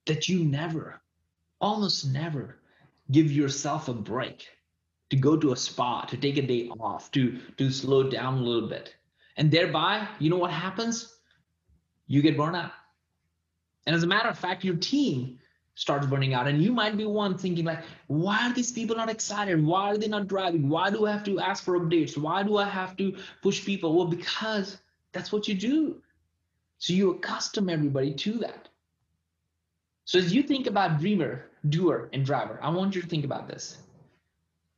that 0.06 0.28
you 0.28 0.44
never, 0.44 1.00
almost 1.60 2.06
never, 2.06 2.56
give 3.10 3.32
yourself 3.32 3.88
a 3.88 3.94
break 3.94 4.46
to 5.10 5.16
go 5.16 5.36
to 5.36 5.52
a 5.52 5.56
spa, 5.56 6.02
to 6.02 6.16
take 6.16 6.36
a 6.36 6.42
day 6.42 6.68
off, 6.80 7.10
to, 7.12 7.38
to 7.56 7.70
slow 7.70 8.10
down 8.10 8.38
a 8.38 8.42
little 8.42 8.68
bit. 8.68 8.94
And 9.36 9.50
thereby, 9.50 10.06
you 10.18 10.28
know 10.28 10.36
what 10.36 10.50
happens? 10.50 11.18
you 12.08 12.22
get 12.22 12.36
burned 12.36 12.56
out. 12.56 12.72
And 13.86 13.94
as 13.94 14.02
a 14.02 14.06
matter 14.06 14.28
of 14.28 14.38
fact, 14.38 14.64
your 14.64 14.76
team 14.76 15.38
starts 15.78 16.06
burning 16.06 16.34
out. 16.34 16.48
And 16.48 16.60
you 16.60 16.72
might 16.72 16.96
be 16.96 17.04
one 17.04 17.38
thinking 17.38 17.64
like, 17.64 17.84
why 18.08 18.48
are 18.48 18.52
these 18.52 18.72
people 18.72 18.96
not 18.96 19.08
excited? 19.08 19.64
Why 19.64 19.92
are 19.92 19.96
they 19.96 20.08
not 20.08 20.26
driving? 20.26 20.68
Why 20.68 20.90
do 20.90 21.06
I 21.06 21.12
have 21.12 21.22
to 21.26 21.38
ask 21.38 21.62
for 21.62 21.78
updates? 21.78 22.18
Why 22.18 22.42
do 22.42 22.56
I 22.56 22.64
have 22.68 22.96
to 22.96 23.16
push 23.42 23.64
people? 23.64 23.96
Well, 23.96 24.08
because 24.08 24.76
that's 25.12 25.30
what 25.30 25.46
you 25.46 25.54
do. 25.54 26.02
So 26.78 26.94
you 26.94 27.12
accustom 27.12 27.68
everybody 27.68 28.12
to 28.12 28.32
that. 28.38 28.68
So 30.04 30.18
as 30.18 30.34
you 30.34 30.42
think 30.42 30.66
about 30.66 30.98
dreamer, 30.98 31.46
doer, 31.68 32.08
and 32.12 32.26
driver, 32.26 32.58
I 32.60 32.70
want 32.70 32.96
you 32.96 33.02
to 33.02 33.08
think 33.08 33.24
about 33.24 33.46
this. 33.46 33.78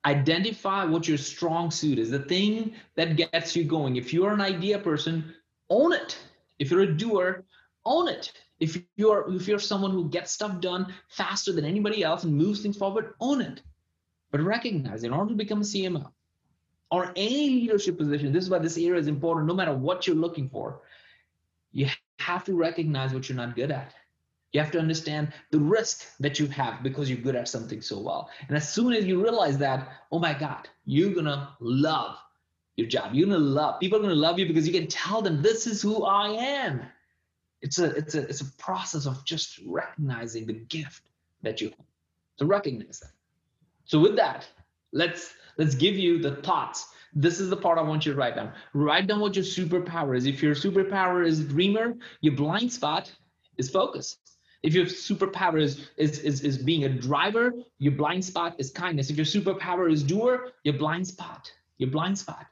Identify 0.04 0.84
what 0.84 1.08
your 1.08 1.16
strong 1.16 1.70
suit 1.70 1.98
is, 1.98 2.10
the 2.10 2.18
thing 2.18 2.74
that 2.96 3.16
gets 3.16 3.56
you 3.56 3.64
going. 3.64 3.96
If 3.96 4.12
you're 4.12 4.34
an 4.34 4.42
idea 4.42 4.78
person, 4.78 5.34
own 5.70 5.94
it. 5.94 6.18
If 6.58 6.70
you're 6.70 6.82
a 6.82 6.94
doer, 6.94 7.44
own 7.86 8.08
it. 8.08 8.32
If 8.60 8.82
you're 8.96 9.32
if 9.34 9.48
you're 9.48 9.58
someone 9.58 9.90
who 9.90 10.10
gets 10.10 10.32
stuff 10.32 10.60
done 10.60 10.92
faster 11.08 11.52
than 11.52 11.64
anybody 11.64 12.04
else 12.04 12.24
and 12.24 12.36
moves 12.36 12.60
things 12.60 12.76
forward, 12.76 13.14
own 13.18 13.40
it. 13.40 13.62
But 14.30 14.42
recognize 14.42 15.02
in 15.02 15.12
order 15.12 15.30
to 15.30 15.36
become 15.36 15.62
a 15.62 15.64
CMO 15.64 16.12
or 16.90 17.12
any 17.16 17.48
leadership 17.48 17.96
position, 17.96 18.32
this 18.32 18.44
is 18.44 18.50
why 18.50 18.58
this 18.58 18.76
area 18.76 19.00
is 19.00 19.08
important, 19.08 19.48
no 19.48 19.54
matter 19.54 19.74
what 19.74 20.06
you're 20.06 20.16
looking 20.16 20.48
for, 20.48 20.82
you 21.72 21.88
have 22.18 22.44
to 22.44 22.54
recognize 22.54 23.12
what 23.12 23.28
you're 23.28 23.36
not 23.36 23.56
good 23.56 23.70
at. 23.70 23.94
You 24.52 24.60
have 24.60 24.72
to 24.72 24.80
understand 24.80 25.32
the 25.52 25.60
risk 25.60 26.04
that 26.18 26.38
you 26.38 26.46
have 26.48 26.82
because 26.82 27.08
you're 27.08 27.20
good 27.20 27.36
at 27.36 27.48
something 27.48 27.80
so 27.80 28.00
well. 28.00 28.28
And 28.48 28.56
as 28.56 28.72
soon 28.72 28.92
as 28.92 29.04
you 29.04 29.22
realize 29.22 29.58
that, 29.58 29.88
oh 30.10 30.18
my 30.18 30.34
God, 30.34 30.68
you're 30.84 31.14
gonna 31.14 31.50
love 31.60 32.18
your 32.76 32.88
job. 32.88 33.14
You're 33.14 33.28
gonna 33.28 33.38
love, 33.38 33.80
people 33.80 33.98
are 33.98 34.02
gonna 34.02 34.14
love 34.14 34.38
you 34.38 34.46
because 34.46 34.66
you 34.66 34.72
can 34.72 34.88
tell 34.88 35.22
them 35.22 35.40
this 35.40 35.66
is 35.66 35.80
who 35.80 36.04
I 36.04 36.28
am 36.30 36.82
it's 37.62 37.78
a 37.78 37.86
it's 37.96 38.14
a 38.14 38.22
it's 38.22 38.40
a 38.40 38.52
process 38.56 39.06
of 39.06 39.24
just 39.24 39.60
recognizing 39.66 40.46
the 40.46 40.54
gift 40.54 41.02
that 41.42 41.60
you 41.60 41.68
have 41.70 42.48
recognize 42.48 43.00
that. 43.00 43.12
So 43.84 44.00
with 44.00 44.16
that 44.16 44.48
let's 44.92 45.34
let's 45.58 45.74
give 45.74 45.96
you 45.96 46.18
the 46.18 46.36
thoughts. 46.36 46.88
This 47.12 47.40
is 47.40 47.50
the 47.50 47.56
part 47.56 47.76
i 47.76 47.82
want 47.82 48.06
you 48.06 48.12
to 48.12 48.18
write 48.18 48.36
down. 48.36 48.52
Write 48.72 49.08
down 49.08 49.20
what 49.20 49.34
your 49.36 49.44
superpower 49.44 50.16
is. 50.16 50.26
If 50.26 50.42
your 50.42 50.54
superpower 50.54 51.26
is 51.26 51.44
dreamer 51.44 51.96
your 52.20 52.34
blind 52.34 52.72
spot 52.72 53.12
is 53.58 53.68
focus. 53.68 54.16
If 54.62 54.74
your 54.74 54.84
superpower 54.84 55.60
is, 55.60 55.88
is 55.96 56.18
is 56.20 56.42
is 56.42 56.58
being 56.58 56.84
a 56.84 56.88
driver 56.88 57.52
your 57.78 57.92
blind 57.92 58.24
spot 58.24 58.54
is 58.58 58.70
kindness. 58.70 59.10
If 59.10 59.16
your 59.16 59.26
superpower 59.26 59.92
is 59.92 60.02
doer 60.02 60.52
your 60.64 60.78
blind 60.78 61.06
spot 61.06 61.52
your 61.78 61.90
blind 61.90 62.18
spot 62.18 62.46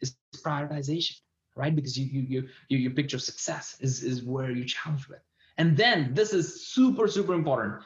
is 0.00 0.16
prioritization 0.44 1.20
right? 1.54 1.74
Because 1.74 1.98
you 1.98 2.06
you 2.06 2.48
you 2.68 2.78
you 2.78 2.90
picture 2.90 3.16
of 3.16 3.22
success 3.22 3.76
is 3.80 4.02
is 4.02 4.22
where 4.22 4.50
you 4.50 4.64
challenge 4.64 5.08
with. 5.08 5.20
And 5.58 5.76
then 5.76 6.14
this 6.14 6.32
is 6.32 6.66
super 6.66 7.08
super 7.08 7.34
important. 7.34 7.82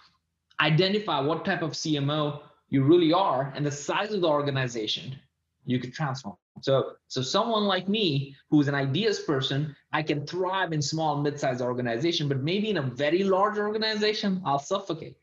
Identify 0.60 1.20
what 1.20 1.44
type 1.44 1.62
of 1.62 1.72
CMO 1.72 2.40
you 2.68 2.82
really 2.82 3.12
are 3.12 3.52
and 3.54 3.64
the 3.64 3.70
size 3.70 4.12
of 4.12 4.20
the 4.20 4.28
organization 4.28 5.16
you 5.64 5.78
could 5.78 5.92
transform. 5.92 6.36
So 6.62 6.92
so 7.08 7.22
someone 7.22 7.64
like 7.64 7.88
me 7.88 8.36
who's 8.50 8.68
an 8.68 8.74
ideas 8.74 9.20
person, 9.20 9.74
I 9.92 10.02
can 10.02 10.26
thrive 10.26 10.72
in 10.72 10.80
small 10.80 11.20
mid-sized 11.20 11.60
organization, 11.60 12.28
but 12.28 12.42
maybe 12.42 12.70
in 12.70 12.78
a 12.78 12.82
very 12.82 13.24
large 13.24 13.58
organization, 13.58 14.40
I'll 14.44 14.58
suffocate 14.58 15.16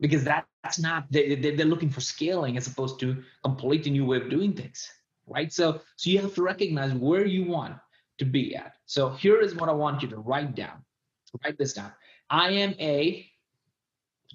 because 0.00 0.24
that, 0.24 0.46
that's 0.64 0.78
not 0.78 1.06
they, 1.10 1.34
they're 1.34 1.66
looking 1.66 1.90
for 1.90 2.00
scaling 2.00 2.56
as 2.56 2.66
opposed 2.66 2.98
to 3.00 3.22
completely 3.44 3.90
new 3.90 4.04
way 4.04 4.18
of 4.18 4.28
doing 4.28 4.52
things 4.52 4.90
right? 5.30 5.52
So, 5.52 5.80
so 5.96 6.10
you 6.10 6.20
have 6.20 6.34
to 6.34 6.42
recognize 6.42 6.92
where 6.92 7.24
you 7.24 7.44
want 7.44 7.76
to 8.18 8.24
be 8.24 8.54
at. 8.54 8.74
So 8.86 9.10
here 9.10 9.40
is 9.40 9.54
what 9.54 9.68
I 9.68 9.72
want 9.72 10.02
you 10.02 10.08
to 10.08 10.18
write 10.18 10.54
down. 10.54 10.84
Write 11.44 11.58
this 11.58 11.72
down. 11.72 11.92
I 12.28 12.50
am 12.50 12.74
a 12.80 13.26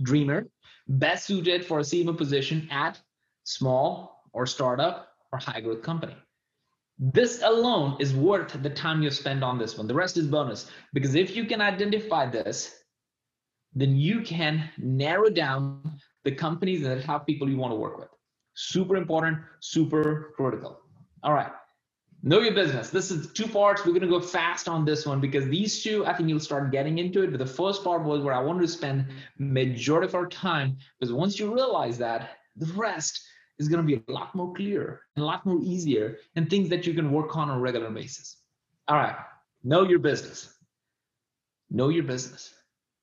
dreamer, 0.02 0.48
best 0.88 1.26
suited 1.26 1.66
for 1.66 1.80
a 1.80 1.84
CMO 1.84 2.18
position 2.18 2.68
at 2.72 3.00
small 3.44 4.24
or 4.34 4.46
startup 4.46 5.10
or 5.32 5.40
high 5.40 5.62
growth 5.62 5.82
company. 5.82 6.16
This 6.98 7.42
alone 7.44 7.98
is 8.00 8.14
worth 8.14 8.62
the 8.62 8.70
time 8.70 9.04
you 9.04 9.12
spend 9.12 9.44
on 9.44 9.58
this 9.58 9.78
one. 9.78 9.88
The 9.88 9.94
rest 9.94 10.18
is 10.18 10.28
bonus 10.28 10.72
because 10.94 11.16
if 11.16 11.36
you 11.36 11.46
can 11.46 11.60
identify 11.60 12.26
this, 12.26 12.74
then 13.74 13.98
you 13.98 14.22
can 14.22 14.70
narrow 14.78 15.30
down 15.30 16.00
the 16.24 16.32
companies 16.32 16.86
and 16.86 16.98
the 16.98 17.04
top 17.04 17.28
people 17.28 17.50
you 17.50 17.58
want 17.58 17.72
to 17.72 17.76
work 17.76 17.98
with. 17.98 18.08
Super 18.54 18.96
important, 18.96 19.40
super 19.60 20.34
critical. 20.38 20.80
All 21.26 21.34
right. 21.34 21.52
Know 22.22 22.40
your 22.40 22.54
business. 22.54 22.92
This 22.92 23.10
is 23.10 23.34
two 23.34 23.48
parts. 23.48 23.84
We're 23.84 23.92
going 23.92 24.02
to 24.02 24.08
go 24.08 24.22
fast 24.22 24.70
on 24.70 24.86
this 24.86 25.06
one 25.08 25.20
because 25.20 25.48
these 25.48 25.84
two, 25.84 26.06
I 26.06 26.14
think 26.14 26.30
you'll 26.30 26.40
start 26.40 26.72
getting 26.72 27.00
into 27.00 27.24
it. 27.24 27.32
But 27.32 27.40
the 27.40 27.46
first 27.48 27.84
part 27.84 28.04
was 28.04 28.22
where 28.22 28.34
I 28.34 28.40
wanted 28.40 28.62
to 28.62 28.68
spend 28.68 29.08
majority 29.40 30.08
of 30.08 30.14
our 30.14 30.28
time 30.28 30.78
because 31.00 31.12
once 31.12 31.40
you 31.40 31.54
realize 31.54 31.98
that, 31.98 32.38
the 32.56 32.72
rest 32.74 33.22
is 33.58 33.68
going 33.68 33.86
to 33.86 33.88
be 33.88 34.04
a 34.08 34.12
lot 34.12 34.36
more 34.36 34.54
clear 34.54 35.02
and 35.16 35.24
a 35.24 35.26
lot 35.26 35.46
more 35.48 35.60
easier 35.64 36.18
and 36.36 36.48
things 36.48 36.70
that 36.70 36.86
you 36.86 36.94
can 36.94 37.12
work 37.12 37.36
on 37.36 37.50
on 37.50 37.58
a 37.58 37.60
regular 37.60 37.90
basis. 37.90 38.38
All 38.88 38.98
right. 38.98 39.16
Know 39.64 39.84
your 39.84 40.00
business. 40.00 40.54
Know 41.72 41.90
your 41.90 42.04
business. 42.04 42.54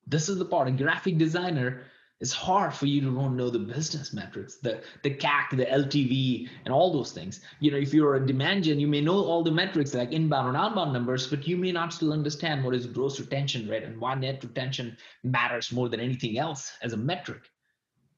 This 0.07 0.29
is 0.29 0.37
the 0.37 0.45
part. 0.45 0.69
A 0.69 0.71
graphic 0.71 1.17
designer 1.17 1.83
it's 2.23 2.31
hard 2.31 2.73
for 2.73 2.85
you 2.85 3.01
to 3.01 3.29
know 3.29 3.49
the 3.49 3.59
business 3.59 4.13
metrics, 4.13 4.55
the 4.55 4.81
the 5.01 5.13
CAC, 5.13 5.57
the 5.57 5.65
LTV, 5.65 6.47
and 6.63 6.73
all 6.73 6.93
those 6.93 7.11
things. 7.11 7.41
You 7.59 7.69
know, 7.69 7.77
if 7.77 7.93
you're 7.93 8.15
a 8.15 8.25
demand 8.25 8.63
gen, 8.63 8.79
you 8.79 8.87
may 8.87 9.01
know 9.01 9.21
all 9.25 9.43
the 9.43 9.51
metrics 9.51 9.93
like 9.93 10.13
inbound 10.13 10.47
and 10.47 10.55
outbound 10.55 10.93
numbers, 10.93 11.27
but 11.27 11.45
you 11.45 11.57
may 11.57 11.73
not 11.73 11.91
still 11.91 12.13
understand 12.13 12.63
what 12.63 12.75
is 12.75 12.87
gross 12.87 13.19
retention 13.19 13.67
rate 13.67 13.83
and 13.83 13.99
why 13.99 14.15
net 14.15 14.41
retention 14.41 14.95
matters 15.25 15.73
more 15.73 15.89
than 15.89 15.99
anything 15.99 16.37
else 16.37 16.71
as 16.81 16.93
a 16.93 16.97
metric. 16.97 17.41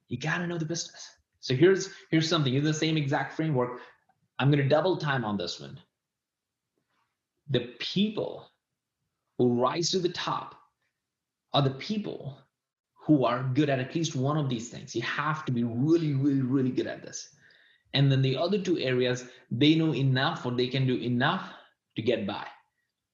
You 0.08 0.20
gotta 0.20 0.46
know 0.46 0.60
the 0.60 0.66
business. 0.66 1.10
So 1.40 1.56
here's 1.56 1.90
here's 2.12 2.30
something 2.30 2.54
in 2.54 2.64
the 2.64 2.76
same 2.76 2.98
exact 2.98 3.34
framework. 3.34 3.82
I'm 4.38 4.52
gonna 4.52 4.70
double 4.70 4.98
time 4.98 5.26
on 5.26 5.36
this 5.36 5.60
one. 5.60 5.80
The 7.50 7.74
people 7.80 8.52
who 9.40 9.60
rise 9.60 9.90
to 9.92 10.00
the 10.00 10.10
top 10.10 10.54
are 11.54 11.64
the 11.64 11.72
people 11.72 12.38
who 13.06 13.24
are 13.24 13.44
good 13.54 13.70
at 13.70 13.80
at 13.80 13.94
least 13.94 14.16
one 14.16 14.38
of 14.38 14.50
these 14.50 14.70
things. 14.70 14.96
You 14.96 15.04
have 15.04 15.46
to 15.46 15.52
be 15.52 15.64
really, 15.64 16.14
really, 16.14 16.42
really 16.42 16.72
good 16.72 16.88
at 16.88 17.04
this. 17.04 17.30
And 17.94 18.12
then 18.12 18.22
the 18.22 18.36
other 18.36 18.60
two 18.60 18.80
areas, 18.80 19.26
they 19.52 19.76
know 19.76 19.94
enough 19.94 20.46
or 20.46 20.52
they 20.52 20.68
can 20.68 20.88
do 20.88 20.96
enough 20.96 21.50
to 21.96 22.02
get 22.02 22.26
by. 22.26 22.46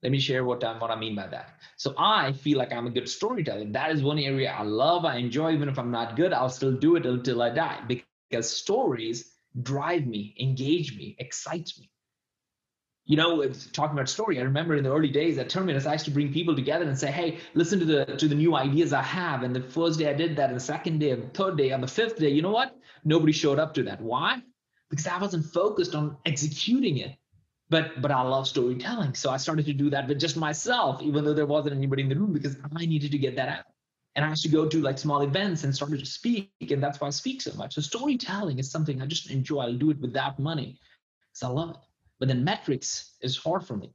Let 0.01 0.11
me 0.11 0.19
share 0.19 0.45
what 0.45 0.63
I, 0.63 0.77
what 0.79 0.89
I 0.89 0.95
mean 0.95 1.15
by 1.15 1.27
that. 1.27 1.59
So 1.75 1.93
I 1.97 2.31
feel 2.31 2.57
like 2.57 2.71
I'm 2.73 2.87
a 2.87 2.89
good 2.89 3.07
storyteller. 3.07 3.65
That 3.65 3.91
is 3.91 4.01
one 4.01 4.17
area 4.17 4.51
I 4.51 4.63
love, 4.63 5.05
I 5.05 5.17
enjoy. 5.17 5.53
Even 5.53 5.69
if 5.69 5.77
I'm 5.77 5.91
not 5.91 6.15
good, 6.15 6.33
I'll 6.33 6.49
still 6.49 6.71
do 6.71 6.95
it 6.95 7.05
until 7.05 7.41
I 7.41 7.49
die 7.49 7.81
because 7.87 8.49
stories 8.49 9.33
drive 9.61 10.07
me, 10.07 10.35
engage 10.39 10.97
me, 10.97 11.15
excite 11.19 11.71
me 11.77 11.91
you 13.05 13.17
know, 13.17 13.45
talking 13.73 13.97
about 13.97 14.09
story, 14.09 14.39
I 14.39 14.43
remember 14.43 14.75
in 14.75 14.83
the 14.83 14.93
early 14.93 15.09
days 15.09 15.37
at 15.37 15.49
Terminus, 15.49 15.85
I 15.85 15.93
used 15.93 16.05
to 16.05 16.11
bring 16.11 16.31
people 16.31 16.55
together 16.55 16.85
and 16.85 16.97
say, 16.97 17.11
"Hey, 17.11 17.39
listen 17.55 17.79
to 17.79 17.85
the 17.85 18.05
to 18.05 18.27
the 18.27 18.35
new 18.35 18.55
ideas 18.55 18.93
I 18.93 19.01
have." 19.01 19.43
And 19.43 19.55
the 19.55 19.61
first 19.61 19.99
day 19.99 20.09
I 20.09 20.13
did 20.13 20.35
that, 20.35 20.49
and 20.49 20.55
the 20.55 20.63
second 20.63 20.99
day, 20.99 21.11
and 21.11 21.23
the 21.23 21.29
third 21.29 21.57
day, 21.57 21.71
on 21.71 21.81
the 21.81 21.87
fifth 21.87 22.17
day, 22.17 22.29
you 22.29 22.41
know 22.41 22.51
what? 22.51 22.77
Nobody 23.03 23.33
showed 23.33 23.59
up 23.59 23.73
to 23.73 23.83
that. 23.83 23.99
Why? 24.01 24.41
Because 24.89 25.07
I 25.07 25.17
wasn't 25.17 25.45
focused 25.45 25.95
on 25.95 26.17
executing 26.25 26.97
it. 26.97 27.15
But 27.69 28.01
but 28.01 28.11
I 28.11 28.21
love 28.21 28.47
storytelling, 28.47 29.15
so 29.15 29.31
I 29.31 29.37
started 29.37 29.65
to 29.65 29.73
do 29.73 29.89
that 29.89 30.07
with 30.07 30.19
just 30.19 30.37
myself, 30.37 31.01
even 31.01 31.23
though 31.25 31.33
there 31.33 31.45
wasn't 31.45 31.75
anybody 31.75 32.03
in 32.03 32.09
the 32.09 32.15
room, 32.15 32.33
because 32.33 32.57
I 32.75 32.85
needed 32.85 33.11
to 33.11 33.17
get 33.17 33.35
that 33.37 33.49
out. 33.49 33.65
And 34.15 34.25
I 34.25 34.29
used 34.29 34.43
to 34.43 34.49
go 34.49 34.67
to 34.67 34.81
like 34.81 34.99
small 34.99 35.21
events 35.21 35.63
and 35.63 35.73
started 35.73 35.99
to 35.99 36.05
speak, 36.05 36.51
and 36.69 36.83
that's 36.83 36.99
why 36.99 37.07
I 37.07 37.11
speak 37.11 37.41
so 37.41 37.53
much. 37.55 37.75
So 37.75 37.81
storytelling 37.81 38.59
is 38.59 38.69
something 38.69 39.01
I 39.01 39.05
just 39.05 39.31
enjoy. 39.31 39.61
I'll 39.61 39.77
do 39.77 39.89
it 39.89 40.01
without 40.01 40.37
money, 40.37 40.77
because 41.31 41.43
I 41.43 41.47
love 41.47 41.71
it 41.71 41.77
but 42.21 42.27
then 42.27 42.43
metrics 42.43 43.15
is 43.21 43.35
hard 43.35 43.65
for 43.65 43.75
me. 43.75 43.91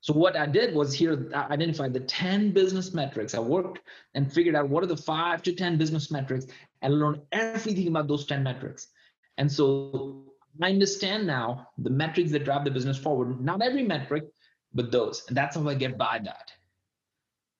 So 0.00 0.12
what 0.12 0.36
I 0.36 0.46
did 0.46 0.72
was 0.72 0.94
here 0.94 1.28
I 1.34 1.52
identified 1.52 1.92
the 1.92 1.98
10 1.98 2.52
business 2.52 2.94
metrics. 2.94 3.34
I 3.34 3.40
worked 3.40 3.80
and 4.14 4.32
figured 4.32 4.54
out 4.54 4.68
what 4.68 4.84
are 4.84 4.86
the 4.86 4.96
five 4.96 5.42
to 5.42 5.52
10 5.52 5.76
business 5.76 6.12
metrics 6.12 6.46
and 6.82 7.00
learned 7.00 7.22
everything 7.32 7.88
about 7.88 8.06
those 8.06 8.24
10 8.24 8.44
metrics. 8.44 8.86
And 9.36 9.50
so 9.50 10.26
I 10.62 10.70
understand 10.70 11.26
now 11.26 11.66
the 11.76 11.90
metrics 11.90 12.30
that 12.30 12.44
drive 12.44 12.64
the 12.64 12.70
business 12.70 12.98
forward. 12.98 13.40
Not 13.40 13.60
every 13.62 13.82
metric, 13.82 14.26
but 14.72 14.92
those. 14.92 15.24
And 15.26 15.36
that's 15.36 15.56
how 15.56 15.68
I 15.68 15.74
get 15.74 15.98
by 15.98 16.20
that. 16.22 16.52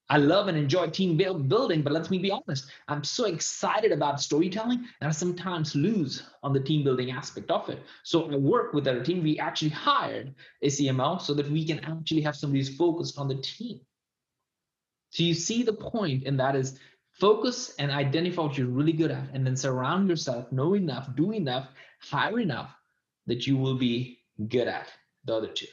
I 0.08 0.18
love 0.18 0.46
and 0.46 0.56
enjoy 0.56 0.86
team 0.88 1.16
building, 1.16 1.82
but 1.82 1.92
let 1.92 2.10
me 2.10 2.18
be 2.18 2.30
honest, 2.30 2.70
I'm 2.86 3.02
so 3.02 3.25
excited 3.25 3.90
about 3.90 4.20
storytelling 4.20 4.86
that 5.00 5.08
I 5.08 5.10
sometimes 5.10 5.75
lose 5.75 6.22
on 6.44 6.52
the 6.52 6.60
team 6.60 6.84
building 6.84 7.10
aspect 7.10 7.50
of 7.50 7.68
it. 7.68 7.82
So 8.04 8.30
I 8.30 8.36
work 8.36 8.72
with 8.72 8.86
our 8.86 9.02
team. 9.02 9.25
We 9.25 9.40
actually 9.40 9.70
hired 9.70 10.32
a 10.62 10.68
CMO 10.68 11.20
so 11.20 11.34
that 11.34 11.50
we 11.50 11.66
can 11.66 11.80
actually 11.80 12.20
have 12.20 12.36
somebody 12.36 12.60
who's 12.60 12.76
focused 12.76 13.18
on 13.18 13.26
the 13.26 13.34
team. 13.36 13.80
So 15.10 15.25
you 15.25 15.34
see 15.34 15.64
the 15.64 15.72
point, 15.72 16.25
and 16.25 16.38
that 16.38 16.54
is 16.54 16.78
focus 17.10 17.75
and 17.78 17.90
identify 17.90 18.42
what 18.42 18.56
you're 18.56 18.68
really 18.68 18.92
good 18.92 19.10
at, 19.10 19.30
and 19.32 19.44
then 19.44 19.56
surround 19.56 20.08
yourself, 20.08 20.52
know 20.52 20.75
enough, 20.75 21.08
do 21.16 21.32
enough, 21.32 21.68
hire 22.00 22.38
enough 22.38 22.70
that 23.26 23.46
you 23.46 23.56
will 23.56 23.76
be 23.76 24.20
good 24.48 24.68
at 24.68 24.86
the 25.25 25.34
other 25.34 25.48
two. 25.48 25.66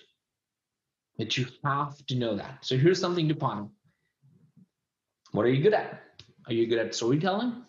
But 1.20 1.38
you 1.38 1.46
have 1.64 2.04
to 2.08 2.16
know 2.16 2.36
that. 2.36 2.66
So 2.66 2.78
here's 2.78 3.00
something 3.00 3.28
to 3.28 3.36
ponder. 3.36 3.70
What 5.34 5.48
are 5.48 5.50
you 5.50 5.64
good 5.64 5.74
at? 5.74 6.00
Are 6.48 6.54
you 6.54 6.68
good 6.68 6.78
at 6.78 6.94
storytelling? 6.94 7.64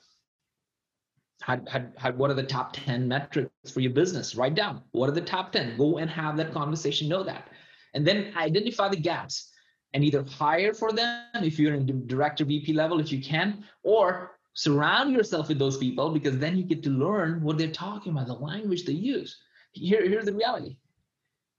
Had, 1.42 1.66
had, 1.66 1.92
had, 1.96 2.18
what 2.18 2.30
are 2.30 2.34
the 2.34 2.42
top 2.42 2.74
10 2.74 3.08
metrics 3.08 3.70
for 3.72 3.80
your 3.80 3.92
business? 3.92 4.34
Write 4.34 4.54
down 4.54 4.82
what 4.92 5.08
are 5.08 5.12
the 5.12 5.22
top 5.22 5.50
10. 5.52 5.78
Go 5.78 5.96
and 5.96 6.10
have 6.10 6.36
that 6.36 6.52
conversation, 6.52 7.08
know 7.08 7.22
that. 7.22 7.48
And 7.94 8.06
then 8.06 8.32
identify 8.36 8.88
the 8.88 8.96
gaps 8.96 9.50
and 9.94 10.04
either 10.04 10.22
hire 10.24 10.74
for 10.74 10.92
them 10.92 11.24
if 11.36 11.58
you're 11.58 11.74
in 11.74 12.06
director 12.06 12.44
VP 12.44 12.74
level, 12.74 13.00
if 13.00 13.10
you 13.10 13.22
can, 13.22 13.64
or 13.82 14.32
surround 14.52 15.12
yourself 15.12 15.48
with 15.48 15.58
those 15.58 15.78
people 15.78 16.10
because 16.10 16.38
then 16.38 16.58
you 16.58 16.64
get 16.64 16.82
to 16.82 16.90
learn 16.90 17.42
what 17.42 17.56
they're 17.56 17.68
talking 17.68 18.12
about, 18.12 18.26
the 18.26 18.34
language 18.34 18.84
they 18.84 18.92
use. 18.92 19.38
Here, 19.72 20.06
here's 20.06 20.26
the 20.26 20.34
reality. 20.34 20.76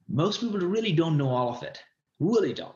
Most 0.07 0.39
people 0.39 0.59
really 0.59 0.91
don't 0.91 1.17
know 1.17 1.29
all 1.29 1.49
of 1.49 1.63
it, 1.63 1.81
really 2.19 2.53
don't. 2.53 2.73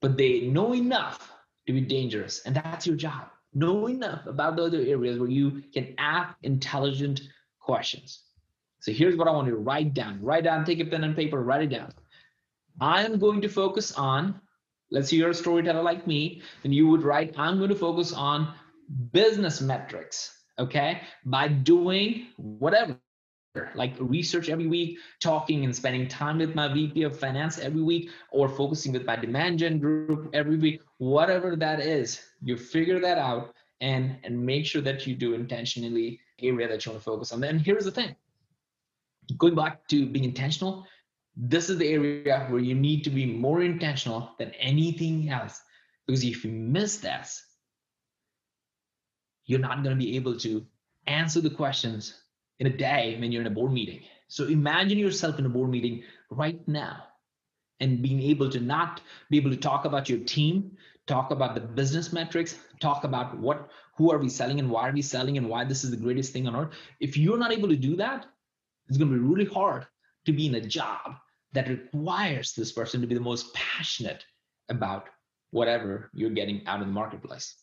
But 0.00 0.16
they 0.16 0.40
know 0.40 0.74
enough 0.74 1.31
to 1.66 1.72
be 1.72 1.80
dangerous, 1.80 2.42
and 2.44 2.56
that's 2.56 2.86
your 2.86 2.96
job. 2.96 3.28
Know 3.54 3.88
enough 3.88 4.26
about 4.26 4.56
the 4.56 4.64
other 4.64 4.80
areas 4.80 5.18
where 5.18 5.28
you 5.28 5.62
can 5.74 5.94
ask 5.98 6.34
intelligent 6.42 7.20
questions. 7.60 8.22
So 8.80 8.92
here's 8.92 9.16
what 9.16 9.28
I 9.28 9.30
want 9.30 9.46
you 9.46 9.54
to 9.54 9.60
write 9.60 9.94
down. 9.94 10.20
Write 10.22 10.44
down, 10.44 10.64
take 10.64 10.80
a 10.80 10.84
pen 10.84 11.04
and 11.04 11.14
paper, 11.14 11.42
write 11.42 11.62
it 11.62 11.70
down. 11.70 11.92
I 12.80 13.04
am 13.04 13.18
going 13.18 13.40
to 13.42 13.48
focus 13.48 13.92
on, 13.92 14.40
let's 14.90 15.10
say 15.10 15.16
you're 15.16 15.30
a 15.30 15.34
storyteller 15.34 15.82
like 15.82 16.06
me, 16.06 16.42
then 16.62 16.72
you 16.72 16.88
would 16.88 17.02
write, 17.02 17.34
I'm 17.38 17.58
going 17.58 17.68
to 17.68 17.76
focus 17.76 18.12
on 18.12 18.54
business 19.12 19.60
metrics, 19.60 20.36
okay? 20.58 21.02
By 21.24 21.48
doing 21.48 22.28
whatever, 22.36 22.98
like 23.74 23.94
research 23.98 24.48
every 24.48 24.66
week, 24.66 24.98
talking 25.20 25.64
and 25.64 25.74
spending 25.74 26.08
time 26.08 26.38
with 26.38 26.54
my 26.54 26.72
VP 26.72 27.02
of 27.02 27.18
finance 27.18 27.58
every 27.58 27.82
week, 27.82 28.10
or 28.30 28.48
focusing 28.48 28.92
with 28.92 29.04
my 29.04 29.16
demand 29.16 29.58
gen 29.58 29.78
group 29.78 30.30
every 30.32 30.56
week, 30.56 30.80
whatever 30.98 31.56
that 31.56 31.80
is, 31.80 32.20
you 32.42 32.56
figure 32.56 33.00
that 33.00 33.18
out 33.18 33.54
and, 33.80 34.16
and 34.24 34.40
make 34.40 34.64
sure 34.64 34.82
that 34.82 35.06
you 35.06 35.14
do 35.14 35.34
intentionally 35.34 36.20
area 36.40 36.68
that 36.68 36.84
you 36.84 36.92
want 36.92 37.02
to 37.02 37.04
focus 37.04 37.32
on. 37.32 37.44
And 37.44 37.60
here's 37.60 37.84
the 37.84 37.90
thing, 37.90 38.16
going 39.36 39.54
back 39.54 39.86
to 39.88 40.06
being 40.06 40.24
intentional, 40.24 40.86
this 41.36 41.68
is 41.70 41.78
the 41.78 41.88
area 41.88 42.46
where 42.48 42.60
you 42.60 42.74
need 42.74 43.04
to 43.04 43.10
be 43.10 43.26
more 43.26 43.62
intentional 43.62 44.30
than 44.38 44.50
anything 44.52 45.30
else. 45.30 45.60
Because 46.06 46.24
if 46.24 46.44
you 46.44 46.50
miss 46.50 46.98
this, 46.98 47.44
you're 49.44 49.60
not 49.60 49.82
going 49.82 49.96
to 49.96 50.04
be 50.04 50.16
able 50.16 50.38
to 50.38 50.66
answer 51.06 51.40
the 51.40 51.50
questions 51.50 52.21
in 52.58 52.66
a 52.66 52.76
day 52.76 53.16
when 53.18 53.32
you're 53.32 53.42
in 53.42 53.46
a 53.46 53.50
board 53.50 53.72
meeting. 53.72 54.00
So 54.28 54.46
imagine 54.46 54.98
yourself 54.98 55.38
in 55.38 55.46
a 55.46 55.48
board 55.48 55.70
meeting 55.70 56.02
right 56.30 56.66
now 56.66 57.04
and 57.80 58.02
being 58.02 58.22
able 58.22 58.48
to 58.50 58.60
not 58.60 59.00
be 59.30 59.36
able 59.36 59.50
to 59.50 59.56
talk 59.56 59.84
about 59.84 60.08
your 60.08 60.20
team, 60.20 60.76
talk 61.06 61.30
about 61.30 61.54
the 61.54 61.60
business 61.60 62.12
metrics, 62.12 62.56
talk 62.80 63.04
about 63.04 63.36
what 63.38 63.68
who 63.96 64.10
are 64.10 64.18
we 64.18 64.28
selling 64.28 64.58
and 64.58 64.70
why 64.70 64.88
are 64.88 64.92
we 64.92 65.02
selling 65.02 65.36
and 65.36 65.48
why 65.48 65.64
this 65.64 65.84
is 65.84 65.90
the 65.90 65.96
greatest 65.96 66.32
thing 66.32 66.46
on 66.46 66.56
earth. 66.56 66.74
If 67.00 67.16
you're 67.16 67.38
not 67.38 67.52
able 67.52 67.68
to 67.68 67.76
do 67.76 67.96
that, 67.96 68.26
it's 68.88 68.98
going 68.98 69.10
to 69.10 69.16
be 69.16 69.22
really 69.22 69.50
hard 69.52 69.86
to 70.26 70.32
be 70.32 70.46
in 70.46 70.54
a 70.54 70.60
job 70.60 71.16
that 71.52 71.68
requires 71.68 72.54
this 72.54 72.72
person 72.72 73.00
to 73.00 73.06
be 73.06 73.14
the 73.14 73.20
most 73.20 73.52
passionate 73.54 74.24
about 74.68 75.06
whatever 75.50 76.10
you're 76.14 76.30
getting 76.30 76.66
out 76.66 76.80
of 76.80 76.86
the 76.86 76.92
marketplace. 76.92 77.56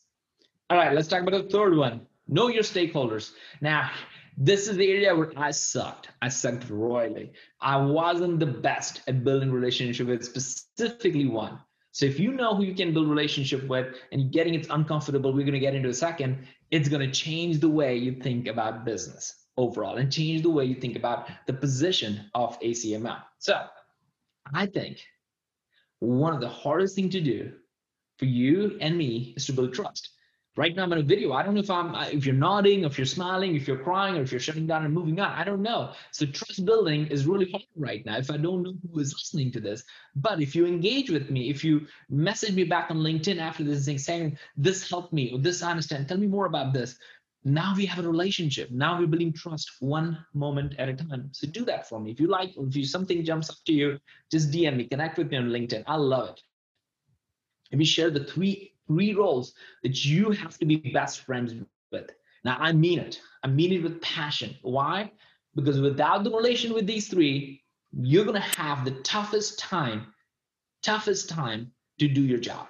All 0.69 0.77
right, 0.77 0.93
let's 0.93 1.07
talk 1.07 1.21
about 1.23 1.43
the 1.43 1.49
third 1.49 1.75
one. 1.75 2.05
Know 2.27 2.47
your 2.47 2.63
stakeholders. 2.63 3.31
Now, 3.61 3.89
this 4.41 4.69
is 4.69 4.77
the 4.77 4.89
area 4.89 5.13
where 5.13 5.33
I 5.35 5.51
sucked. 5.51 6.07
I 6.21 6.29
sucked 6.29 6.69
royally. 6.69 7.33
I 7.59 7.75
wasn't 7.75 8.39
the 8.39 8.45
best 8.45 9.01
at 9.05 9.25
building 9.25 9.51
relationship 9.51 10.07
with 10.07 10.23
specifically 10.23 11.27
one. 11.27 11.59
So 11.91 12.05
if 12.05 12.21
you 12.21 12.31
know 12.31 12.55
who 12.55 12.63
you 12.63 12.73
can 12.73 12.93
build 12.93 13.09
relationship 13.09 13.67
with 13.67 13.97
and 14.13 14.31
getting 14.31 14.53
it's 14.53 14.69
uncomfortable, 14.69 15.33
we're 15.33 15.41
to 15.53 15.59
get 15.59 15.75
into 15.75 15.89
a 15.89 15.93
second, 15.93 16.47
it's 16.71 16.87
to 17.01 17.11
change 17.11 17.59
the 17.59 17.67
way 17.67 17.97
you 17.97 18.13
think 18.13 18.47
about 18.47 18.85
business 18.85 19.45
overall 19.57 19.97
and 19.97 20.09
change 20.09 20.41
the 20.41 20.49
way 20.49 20.63
you 20.63 20.75
think 20.75 20.95
about 20.95 21.27
the 21.45 21.53
position 21.53 22.29
of 22.33 22.57
a 22.61 22.71
CMO. 22.71 23.17
So 23.39 23.61
I 24.53 24.67
think 24.67 25.03
one 25.99 26.33
of 26.33 26.39
the 26.39 26.47
hardest 26.47 26.95
thing 26.95 27.09
to 27.09 27.19
do 27.19 27.51
for 28.17 28.25
you 28.25 28.77
and 28.79 28.97
me 28.97 29.33
is 29.35 29.45
to 29.47 29.53
build 29.53 29.73
trust 29.73 30.11
right 30.59 30.75
now 30.75 30.83
I'm 30.83 30.91
in 30.91 30.99
a 30.99 31.03
video. 31.03 31.31
I 31.31 31.41
don't 31.41 31.53
know 31.53 31.61
if 31.61 31.71
I'm 31.71 31.95
if 32.17 32.25
you're 32.25 32.35
nodding, 32.35 32.83
if 32.83 32.97
you're 32.99 33.13
smiling, 33.17 33.55
if 33.55 33.65
you're 33.65 33.83
crying, 33.89 34.17
or 34.17 34.21
if 34.23 34.31
you're 34.31 34.41
shutting 34.41 34.67
down 34.67 34.83
and 34.83 34.93
moving 34.93 35.17
on. 35.21 35.31
I 35.31 35.45
don't 35.45 35.61
know. 35.61 35.93
So 36.11 36.25
trust 36.25 36.65
building 36.65 37.07
is 37.07 37.25
really 37.25 37.49
hard 37.49 37.63
right 37.77 38.05
now 38.05 38.17
if 38.17 38.29
I 38.29 38.35
don't 38.35 38.61
know 38.63 38.73
who 38.83 38.99
is 38.99 39.13
listening 39.13 39.53
to 39.53 39.61
this. 39.61 39.85
But 40.17 40.41
if 40.41 40.55
you 40.57 40.65
engage 40.65 41.09
with 41.09 41.29
me, 41.29 41.49
if 41.49 41.63
you 41.63 41.87
message 42.09 42.53
me 42.55 42.65
back 42.65 42.91
on 42.91 42.97
LinkedIn 42.97 43.39
after 43.39 43.63
this 43.63 43.85
thing 43.85 43.97
saying 43.97 44.37
this 44.57 44.89
helped 44.89 45.13
me 45.13 45.31
or 45.31 45.39
this 45.39 45.63
I 45.63 45.71
understand, 45.71 46.09
tell 46.09 46.17
me 46.17 46.27
more 46.27 46.45
about 46.45 46.73
this. 46.73 46.97
Now 47.45 47.73
we 47.77 47.85
have 47.85 48.03
a 48.03 48.09
relationship. 48.09 48.69
Now 48.69 48.99
we're 48.99 49.07
building 49.07 49.31
trust 49.31 49.71
one 49.79 50.25
moment 50.33 50.75
at 50.77 50.89
a 50.89 50.93
time. 50.93 51.29
So 51.31 51.47
do 51.47 51.63
that 51.71 51.87
for 51.87 52.01
me. 52.01 52.11
If 52.11 52.19
you 52.19 52.27
like, 52.27 52.51
if 52.57 52.75
you 52.75 52.83
something 52.83 53.23
jumps 53.23 53.49
up 53.49 53.55
to 53.67 53.71
you, 53.71 53.97
just 54.29 54.51
DM 54.51 54.75
me, 54.75 54.83
connect 54.89 55.17
with 55.17 55.31
me 55.31 55.37
on 55.37 55.45
LinkedIn. 55.45 55.85
I 55.87 55.95
love 55.95 56.31
it. 56.31 56.41
Let 57.71 57.79
me 57.79 57.85
share 57.85 58.09
the 58.09 58.25
three 58.25 58.73
three 58.89 59.13
roles 59.13 59.53
that 59.83 60.03
you 60.03 60.31
have 60.31 60.57
to 60.57 60.65
be 60.65 60.77
best 60.77 61.21
friends 61.21 61.53
with. 61.91 62.11
Now, 62.43 62.57
I 62.59 62.73
mean 62.73 62.99
it. 62.99 63.21
I 63.43 63.47
mean 63.47 63.71
it 63.71 63.83
with 63.83 64.01
passion. 64.01 64.55
Why? 64.61 65.11
Because 65.55 65.79
without 65.79 66.23
the 66.23 66.31
relation 66.31 66.73
with 66.73 66.87
these 66.87 67.07
three, 67.07 67.63
you're 67.91 68.25
going 68.25 68.41
to 68.41 68.59
have 68.59 68.85
the 68.85 68.91
toughest 69.01 69.59
time, 69.59 70.13
toughest 70.83 71.29
time 71.29 71.71
to 71.99 72.07
do 72.07 72.21
your 72.21 72.39
job. 72.39 72.67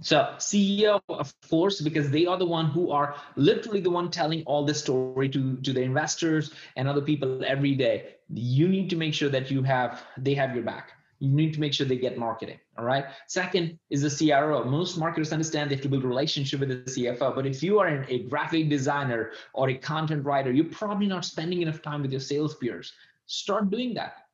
So 0.00 0.34
CEO, 0.38 1.00
of 1.08 1.32
course, 1.48 1.80
because 1.80 2.10
they 2.10 2.26
are 2.26 2.36
the 2.36 2.46
one 2.46 2.66
who 2.66 2.90
are 2.90 3.14
literally 3.36 3.80
the 3.80 3.90
one 3.90 4.10
telling 4.10 4.42
all 4.44 4.64
this 4.64 4.80
story 4.80 5.28
to, 5.28 5.56
to 5.58 5.72
the 5.72 5.82
investors 5.82 6.52
and 6.76 6.88
other 6.88 7.00
people 7.00 7.44
every 7.44 7.74
day. 7.74 8.16
You 8.28 8.68
need 8.68 8.90
to 8.90 8.96
make 8.96 9.14
sure 9.14 9.28
that 9.28 9.50
you 9.50 9.62
have 9.62 10.02
they 10.18 10.34
have 10.34 10.54
your 10.54 10.64
back 10.64 10.92
you 11.24 11.30
need 11.30 11.54
to 11.54 11.60
make 11.60 11.72
sure 11.72 11.86
they 11.86 11.96
get 11.96 12.18
marketing. 12.18 12.58
All 12.76 12.84
right. 12.84 13.06
Second 13.28 13.78
is 13.90 14.02
the 14.02 14.10
CRO. 14.28 14.64
Most 14.64 14.98
marketers 14.98 15.32
understand 15.32 15.70
they 15.70 15.76
have 15.76 15.82
to 15.82 15.88
build 15.88 16.04
a 16.04 16.08
relationship 16.08 16.60
with 16.60 16.68
the 16.68 16.90
CFO. 16.90 17.34
But 17.34 17.46
if 17.46 17.62
you 17.62 17.78
are 17.78 18.04
a 18.08 18.24
graphic 18.24 18.68
designer 18.68 19.32
or 19.54 19.70
a 19.70 19.74
content 19.74 20.24
writer, 20.24 20.52
you're 20.52 20.66
probably 20.66 21.06
not 21.06 21.24
spending 21.24 21.62
enough 21.62 21.80
time 21.80 22.02
with 22.02 22.12
your 22.12 22.20
sales 22.20 22.54
peers. 22.56 22.92
Start 23.26 23.70
doing 23.70 23.94
that. 23.94 24.26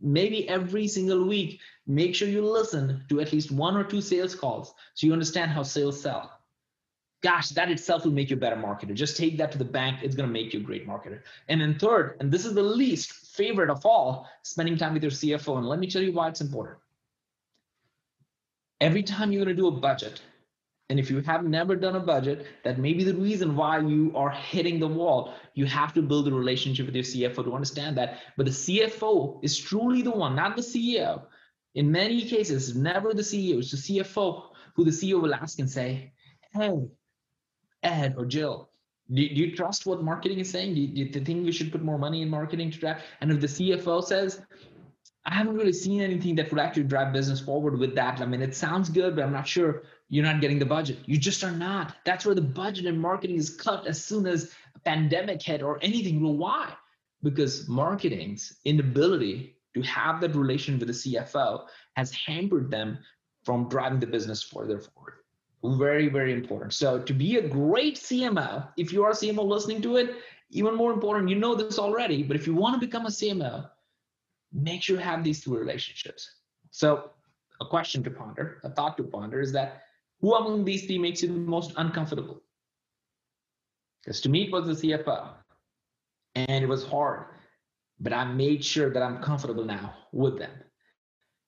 Maybe 0.00 0.48
every 0.48 0.86
single 0.86 1.24
week, 1.26 1.60
make 1.86 2.14
sure 2.14 2.28
you 2.28 2.44
listen 2.44 3.04
to 3.08 3.20
at 3.20 3.32
least 3.32 3.50
one 3.50 3.76
or 3.76 3.84
two 3.84 4.02
sales 4.02 4.34
calls 4.34 4.74
so 4.94 5.06
you 5.06 5.12
understand 5.12 5.50
how 5.50 5.62
sales 5.62 6.00
sell 6.00 6.30
gosh, 7.24 7.48
that 7.48 7.70
itself 7.70 8.04
will 8.04 8.12
make 8.12 8.28
you 8.28 8.36
a 8.36 8.38
better 8.38 8.54
marketer. 8.54 8.92
Just 8.92 9.16
take 9.16 9.38
that 9.38 9.50
to 9.50 9.56
the 9.56 9.64
bank. 9.64 10.00
It's 10.02 10.14
going 10.14 10.28
to 10.28 10.32
make 10.32 10.52
you 10.52 10.60
a 10.60 10.62
great 10.62 10.86
marketer. 10.86 11.22
And 11.48 11.58
then 11.58 11.78
third, 11.78 12.18
and 12.20 12.30
this 12.30 12.44
is 12.44 12.52
the 12.52 12.62
least 12.62 13.23
favorite 13.34 13.70
of 13.70 13.84
all, 13.84 14.28
spending 14.42 14.76
time 14.76 14.94
with 14.94 15.02
your 15.02 15.12
CFO. 15.12 15.58
And 15.58 15.68
let 15.68 15.78
me 15.78 15.88
tell 15.88 16.02
you 16.02 16.12
why 16.12 16.28
it's 16.28 16.40
important. 16.40 16.78
Every 18.80 19.02
time 19.02 19.32
you're 19.32 19.44
going 19.44 19.56
to 19.56 19.60
do 19.60 19.68
a 19.68 19.80
budget, 19.80 20.22
and 20.90 21.00
if 21.00 21.10
you 21.10 21.20
have 21.22 21.44
never 21.44 21.74
done 21.74 21.96
a 21.96 22.00
budget, 22.00 22.46
that 22.62 22.78
may 22.78 22.92
be 22.92 23.04
the 23.04 23.14
reason 23.14 23.56
why 23.56 23.78
you 23.78 24.12
are 24.14 24.30
hitting 24.30 24.78
the 24.78 24.86
wall. 24.86 25.34
You 25.54 25.64
have 25.66 25.94
to 25.94 26.02
build 26.02 26.28
a 26.28 26.32
relationship 26.32 26.86
with 26.86 26.94
your 26.94 27.04
CFO 27.04 27.44
to 27.44 27.54
understand 27.54 27.96
that. 27.96 28.20
But 28.36 28.46
the 28.46 28.52
CFO 28.52 29.40
is 29.42 29.58
truly 29.58 30.02
the 30.02 30.10
one, 30.10 30.36
not 30.36 30.56
the 30.56 30.62
CEO. 30.62 31.22
In 31.74 31.90
many 31.90 32.22
cases, 32.22 32.76
never 32.76 33.14
the 33.14 33.22
CEO, 33.22 33.58
it's 33.58 33.70
the 33.70 34.00
CFO 34.00 34.42
who 34.76 34.84
the 34.84 34.90
CEO 34.90 35.20
will 35.20 35.34
ask 35.34 35.58
and 35.58 35.70
say, 35.70 36.12
Hey, 36.52 36.70
Ed 37.82 38.14
or 38.16 38.26
Jill, 38.26 38.68
do, 39.12 39.28
do 39.28 39.34
you 39.34 39.54
trust 39.54 39.86
what 39.86 40.02
marketing 40.02 40.38
is 40.38 40.50
saying? 40.50 40.74
Do 40.74 40.80
you, 40.80 41.08
do 41.08 41.18
you 41.18 41.24
think 41.24 41.44
we 41.44 41.52
should 41.52 41.70
put 41.70 41.82
more 41.82 41.98
money 41.98 42.22
in 42.22 42.30
marketing 42.30 42.70
to 42.70 42.78
drive? 42.78 43.02
And 43.20 43.30
if 43.30 43.40
the 43.40 43.46
CFO 43.46 44.02
says, 44.02 44.40
I 45.26 45.34
haven't 45.34 45.56
really 45.56 45.72
seen 45.72 46.02
anything 46.02 46.34
that 46.36 46.50
would 46.50 46.60
actually 46.60 46.84
drive 46.84 47.12
business 47.12 47.40
forward 47.40 47.78
with 47.78 47.94
that. 47.94 48.20
I 48.20 48.26
mean, 48.26 48.42
it 48.42 48.54
sounds 48.54 48.90
good, 48.90 49.16
but 49.16 49.24
I'm 49.24 49.32
not 49.32 49.48
sure 49.48 49.84
you're 50.10 50.24
not 50.24 50.40
getting 50.40 50.58
the 50.58 50.66
budget. 50.66 50.98
You 51.06 51.16
just 51.16 51.42
are 51.42 51.50
not. 51.50 51.96
That's 52.04 52.26
where 52.26 52.34
the 52.34 52.42
budget 52.42 52.84
and 52.86 53.00
marketing 53.00 53.36
is 53.36 53.50
cut 53.50 53.86
as 53.86 54.04
soon 54.04 54.26
as 54.26 54.52
a 54.74 54.78
pandemic 54.80 55.42
hit 55.42 55.62
or 55.62 55.78
anything. 55.82 56.22
Well, 56.22 56.36
why? 56.36 56.74
Because 57.22 57.68
marketing's 57.68 58.58
inability 58.66 59.56
to 59.74 59.82
have 59.82 60.20
that 60.20 60.34
relation 60.34 60.78
with 60.78 60.88
the 60.88 60.94
CFO 60.94 61.66
has 61.96 62.12
hampered 62.12 62.70
them 62.70 62.98
from 63.44 63.68
driving 63.68 64.00
the 64.00 64.06
business 64.06 64.42
further 64.42 64.78
forward. 64.78 65.14
Very, 65.64 66.08
very 66.08 66.32
important. 66.32 66.74
So 66.74 67.00
to 67.00 67.14
be 67.14 67.38
a 67.38 67.48
great 67.48 67.96
CMO, 67.96 68.68
if 68.76 68.92
you 68.92 69.02
are 69.02 69.10
a 69.10 69.14
CMO 69.14 69.44
listening 69.46 69.80
to 69.82 69.96
it, 69.96 70.16
even 70.50 70.74
more 70.74 70.92
important, 70.92 71.30
you 71.30 71.36
know 71.36 71.54
this 71.54 71.78
already, 71.78 72.22
but 72.22 72.36
if 72.36 72.46
you 72.46 72.54
want 72.54 72.78
to 72.78 72.86
become 72.86 73.06
a 73.06 73.10
CMO, 73.10 73.68
make 74.52 74.82
sure 74.82 74.96
you 74.96 75.02
have 75.02 75.24
these 75.24 75.42
two 75.42 75.56
relationships. 75.56 76.30
So 76.70 77.10
a 77.60 77.64
question 77.64 78.02
to 78.04 78.10
ponder, 78.10 78.60
a 78.62 78.68
thought 78.68 78.98
to 78.98 79.04
ponder 79.04 79.40
is 79.40 79.52
that 79.52 79.84
who 80.20 80.34
among 80.34 80.64
these 80.64 80.84
three 80.84 80.98
makes 80.98 81.22
you 81.22 81.28
the 81.28 81.34
most 81.34 81.72
uncomfortable? 81.76 82.42
Because 84.02 84.20
to 84.20 84.28
me, 84.28 84.44
it 84.44 84.52
was 84.52 84.66
the 84.66 84.88
CFO. 84.88 85.28
And 86.34 86.62
it 86.64 86.68
was 86.68 86.84
hard, 86.84 87.26
but 88.00 88.12
I 88.12 88.24
made 88.24 88.64
sure 88.64 88.90
that 88.90 89.02
I'm 89.02 89.22
comfortable 89.22 89.64
now 89.64 89.94
with 90.12 90.36
them. 90.38 90.50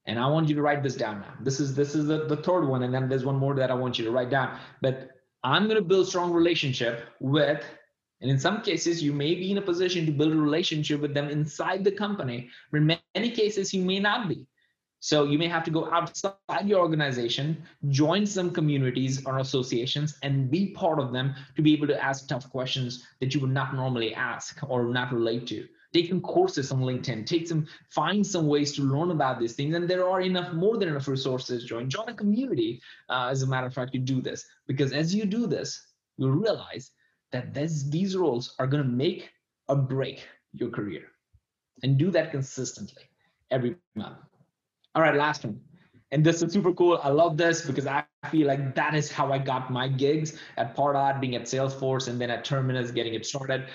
And 0.07 0.19
I 0.19 0.27
want 0.27 0.49
you 0.49 0.55
to 0.55 0.63
write 0.63 0.83
this 0.83 0.95
down 0.95 1.21
now. 1.21 1.35
This 1.41 1.59
is 1.59 1.75
this 1.75 1.95
is 1.95 2.07
the, 2.07 2.27
the 2.27 2.37
third 2.37 2.67
one, 2.67 2.85
and 2.85 2.95
then 2.95 3.09
there's 3.09 3.25
one 3.25 3.37
more 3.37 3.55
that 3.57 3.71
I 3.71 3.75
want 3.75 3.99
you 3.99 4.05
to 4.05 4.11
write 4.11 4.31
down. 4.31 4.59
But 4.81 5.11
I'm 5.43 5.65
going 5.65 5.77
to 5.77 5.85
build 5.85 6.07
strong 6.09 6.33
relationship 6.33 7.07
with, 7.21 7.65
and 8.21 8.31
in 8.31 8.39
some 8.39 8.63
cases, 8.63 9.03
you 9.03 9.13
may 9.13 9.35
be 9.35 9.51
in 9.51 9.59
a 9.59 9.63
position 9.63 10.07
to 10.07 10.13
build 10.13 10.33
a 10.33 10.37
relationship 10.37 11.01
with 11.01 11.13
them 11.13 11.29
inside 11.29 11.83
the 11.85 11.93
company. 11.93 12.51
but 12.71 12.79
In 12.79 12.99
many 13.15 13.31
cases, 13.31 13.75
you 13.75 13.83
may 13.83 13.99
not 13.99 14.29
be. 14.29 14.47
So 15.01 15.25
you 15.25 15.39
may 15.39 15.49
have 15.49 15.63
to 15.65 15.71
go 15.71 15.91
outside 15.93 16.35
your 16.65 16.81
organization, 16.81 17.63
join 17.91 18.27
some 18.27 18.51
communities 18.51 19.25
or 19.27 19.39
associations, 19.39 20.19
and 20.23 20.51
be 20.51 20.73
part 20.73 20.99
of 20.99 21.13
them 21.13 21.35
to 21.55 21.63
be 21.63 21.73
able 21.75 21.87
to 21.89 22.03
ask 22.03 22.27
tough 22.27 22.49
questions 22.51 23.07
that 23.21 23.35
you 23.35 23.41
would 23.41 23.51
not 23.51 23.75
normally 23.75 24.15
ask 24.15 24.59
or 24.69 24.85
not 24.85 25.13
relate 25.13 25.47
to 25.49 25.69
take 25.93 26.09
some 26.09 26.21
courses 26.21 26.73
on 26.73 26.81
linkedin 26.81 27.25
take 27.27 27.47
some 27.47 27.67
find 27.91 28.27
some 28.27 28.47
ways 28.47 28.73
to 28.73 28.83
learn 28.83 29.11
about 29.11 29.39
these 29.39 29.55
things 29.55 29.75
and 29.75 29.89
there 29.89 30.09
are 30.09 30.21
enough 30.21 30.53
more 30.53 30.77
than 30.77 30.89
enough 30.89 31.09
resources. 31.09 31.65
Join 31.65 31.89
join 31.89 32.09
a 32.09 32.15
community 32.15 32.81
uh, 33.09 33.29
as 33.31 33.43
a 33.43 33.47
matter 33.47 33.67
of 33.67 33.75
fact 33.75 33.95
you 33.95 34.01
do 34.01 34.21
this. 34.21 34.45
Because 34.67 34.93
as 34.93 35.15
you 35.15 35.25
do 35.25 35.47
this 35.47 35.87
you'll 36.17 36.31
realize 36.31 36.91
that 37.33 37.53
this, 37.53 37.85
these 37.85 38.17
roles 38.17 38.55
are 38.59 38.67
going 38.67 38.83
to 38.83 38.89
make 38.89 39.31
or 39.69 39.77
break 39.77 40.27
your 40.53 40.71
career. 40.71 41.09
And 41.83 41.99
do 41.99 42.11
that 42.13 42.31
consistently 42.31 43.03
every 43.51 43.77
month. 43.95 44.19
All 44.95 45.03
right 45.03 45.15
last 45.15 45.45
one. 45.45 45.61
And 46.13 46.25
this 46.25 46.41
is 46.41 46.53
super 46.53 46.73
cool. 46.73 47.01
I 47.03 47.09
love 47.09 47.37
this 47.37 47.67
because 47.67 47.87
I 47.87 48.05
feel 48.31 48.47
like 48.47 48.75
that 48.77 48.95
is 48.95 49.11
how 49.11 49.33
I 49.33 49.39
got 49.39 49.71
my 49.71 49.89
gigs. 49.89 50.39
At 50.57 50.77
Pardot, 50.77 51.21
being 51.21 51.35
at 51.35 51.43
Salesforce, 51.43 52.07
and 52.09 52.21
then 52.21 52.31
at 52.31 52.45
Terminus, 52.45 52.93
getting 52.93 53.15
it 53.15 53.27
started. 53.27 53.67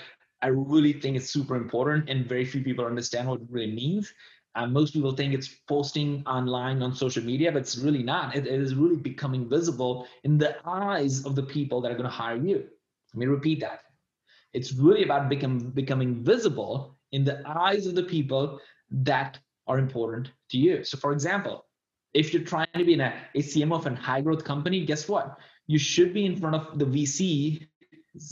I 0.42 0.48
really 0.48 0.92
think 0.92 1.16
it's 1.16 1.30
super 1.30 1.54
important, 1.54 2.10
and 2.10 2.28
very 2.28 2.44
few 2.44 2.62
people 2.62 2.84
understand 2.84 3.28
what 3.28 3.40
it 3.40 3.46
really 3.48 3.72
means. 3.72 4.12
Uh, 4.54 4.66
most 4.66 4.92
people 4.92 5.12
think 5.12 5.32
it's 5.32 5.48
posting 5.66 6.22
online 6.26 6.82
on 6.82 6.94
social 6.94 7.24
media, 7.24 7.50
but 7.50 7.60
it's 7.60 7.78
really 7.78 8.02
not. 8.02 8.36
It, 8.36 8.46
it 8.46 8.60
is 8.60 8.74
really 8.74 8.96
becoming 8.96 9.48
visible 9.48 10.06
in 10.24 10.36
the 10.36 10.56
eyes 10.68 11.24
of 11.24 11.36
the 11.36 11.42
people 11.42 11.80
that 11.80 11.90
are 11.90 11.94
going 11.94 12.10
to 12.10 12.10
hire 12.10 12.36
you. 12.36 12.68
Let 13.14 13.18
me 13.18 13.26
repeat 13.26 13.60
that. 13.60 13.80
It's 14.52 14.74
really 14.74 15.04
about 15.04 15.30
become, 15.30 15.58
becoming 15.70 16.22
visible 16.22 16.98
in 17.12 17.24
the 17.24 17.42
eyes 17.48 17.86
of 17.86 17.94
the 17.94 18.02
people 18.02 18.60
that 18.90 19.38
are 19.66 19.78
important 19.78 20.32
to 20.50 20.58
you. 20.58 20.84
So, 20.84 20.98
for 20.98 21.12
example, 21.12 21.64
if 22.12 22.34
you're 22.34 22.44
trying 22.44 22.68
to 22.74 22.84
be 22.84 22.92
in 22.94 23.00
a, 23.00 23.14
a 23.34 23.38
CMO 23.38 23.76
of 23.76 23.86
a 23.86 23.94
high 23.94 24.20
growth 24.20 24.44
company, 24.44 24.84
guess 24.84 25.08
what? 25.08 25.38
You 25.66 25.78
should 25.78 26.12
be 26.12 26.26
in 26.26 26.36
front 26.36 26.56
of 26.56 26.78
the 26.78 26.84
VC 26.84 27.68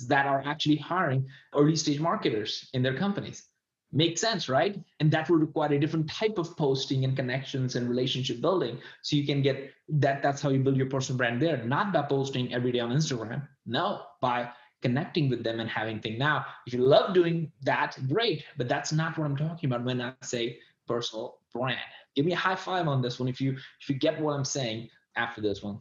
that 0.09 0.27
are 0.27 0.43
actually 0.45 0.77
hiring 0.77 1.27
early 1.55 1.77
stage 1.77 2.01
marketers 2.01 2.69
in 2.75 2.83
their 2.83 2.97
companies. 2.97 3.45
Makes 3.93 4.21
sense, 4.21 4.49
right? 4.49 4.79
And 5.01 5.11
that 5.11 5.29
will 5.29 5.39
require 5.39 5.73
a 5.73 5.79
different 5.79 6.09
type 6.09 6.39
of 6.39 6.57
posting 6.57 7.05
and 7.05 7.17
connections 7.17 7.75
and 7.75 7.89
relationship 7.89 8.41
building. 8.41 8.79
So 9.03 9.17
you 9.17 9.27
can 9.27 9.43
get 9.43 9.73
that. 9.89 10.23
That's 10.23 10.41
how 10.41 10.51
you 10.51 10.61
build 10.61 10.77
your 10.77 10.87
personal 10.87 11.17
brand 11.17 11.43
there, 11.43 11.65
not 11.65 11.93
by 11.93 12.03
posting 12.03 12.55
every 12.55 12.71
day 12.71 12.79
on 12.79 12.91
Instagram. 12.91 13.49
No, 13.67 14.03
by 14.21 14.51
connecting 14.81 15.29
with 15.29 15.43
them 15.43 15.59
and 15.59 15.69
having 15.69 16.01
things. 16.01 16.19
Now, 16.19 16.47
if 16.67 16.73
you 16.73 16.83
love 16.83 17.15
doing 17.15 17.51
that, 17.63 17.99
great. 18.09 18.45
But 18.57 18.69
that's 18.69 18.93
not 18.93 19.19
what 19.19 19.25
I'm 19.25 19.37
talking 19.37 19.69
about 19.69 19.85
when 19.85 20.01
I 20.01 20.13
say 20.23 20.59
personal 20.87 21.39
brand. 21.53 21.79
Give 22.15 22.25
me 22.25 22.33
a 22.33 22.37
high 22.37 22.57
five 22.57 22.87
on 22.87 23.03
this 23.03 23.19
one 23.19 23.29
if 23.29 23.41
you 23.41 23.57
if 23.81 23.89
you 23.89 23.97
get 23.97 24.21
what 24.21 24.33
I'm 24.33 24.45
saying 24.45 24.89
after 25.17 25.41
this 25.41 25.63
one. 25.63 25.81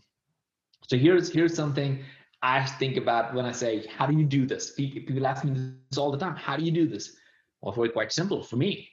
So 0.87 0.97
here's 0.97 1.31
here's 1.31 1.55
something 1.55 2.03
I 2.41 2.65
think 2.65 2.95
about 2.97 3.33
when 3.33 3.45
I 3.45 3.51
say, 3.51 3.85
how 3.87 4.05
do 4.05 4.17
you 4.17 4.23
do 4.23 4.45
this? 4.45 4.71
People 4.71 5.27
ask 5.27 5.43
me 5.43 5.51
this 5.89 5.97
all 5.97 6.11
the 6.11 6.17
time. 6.17 6.35
How 6.35 6.55
do 6.55 6.63
you 6.63 6.71
do 6.71 6.87
this? 6.87 7.15
Well, 7.61 7.83
it's 7.83 7.93
quite 7.93 8.11
simple 8.13 8.41
for 8.41 8.55
me. 8.55 8.89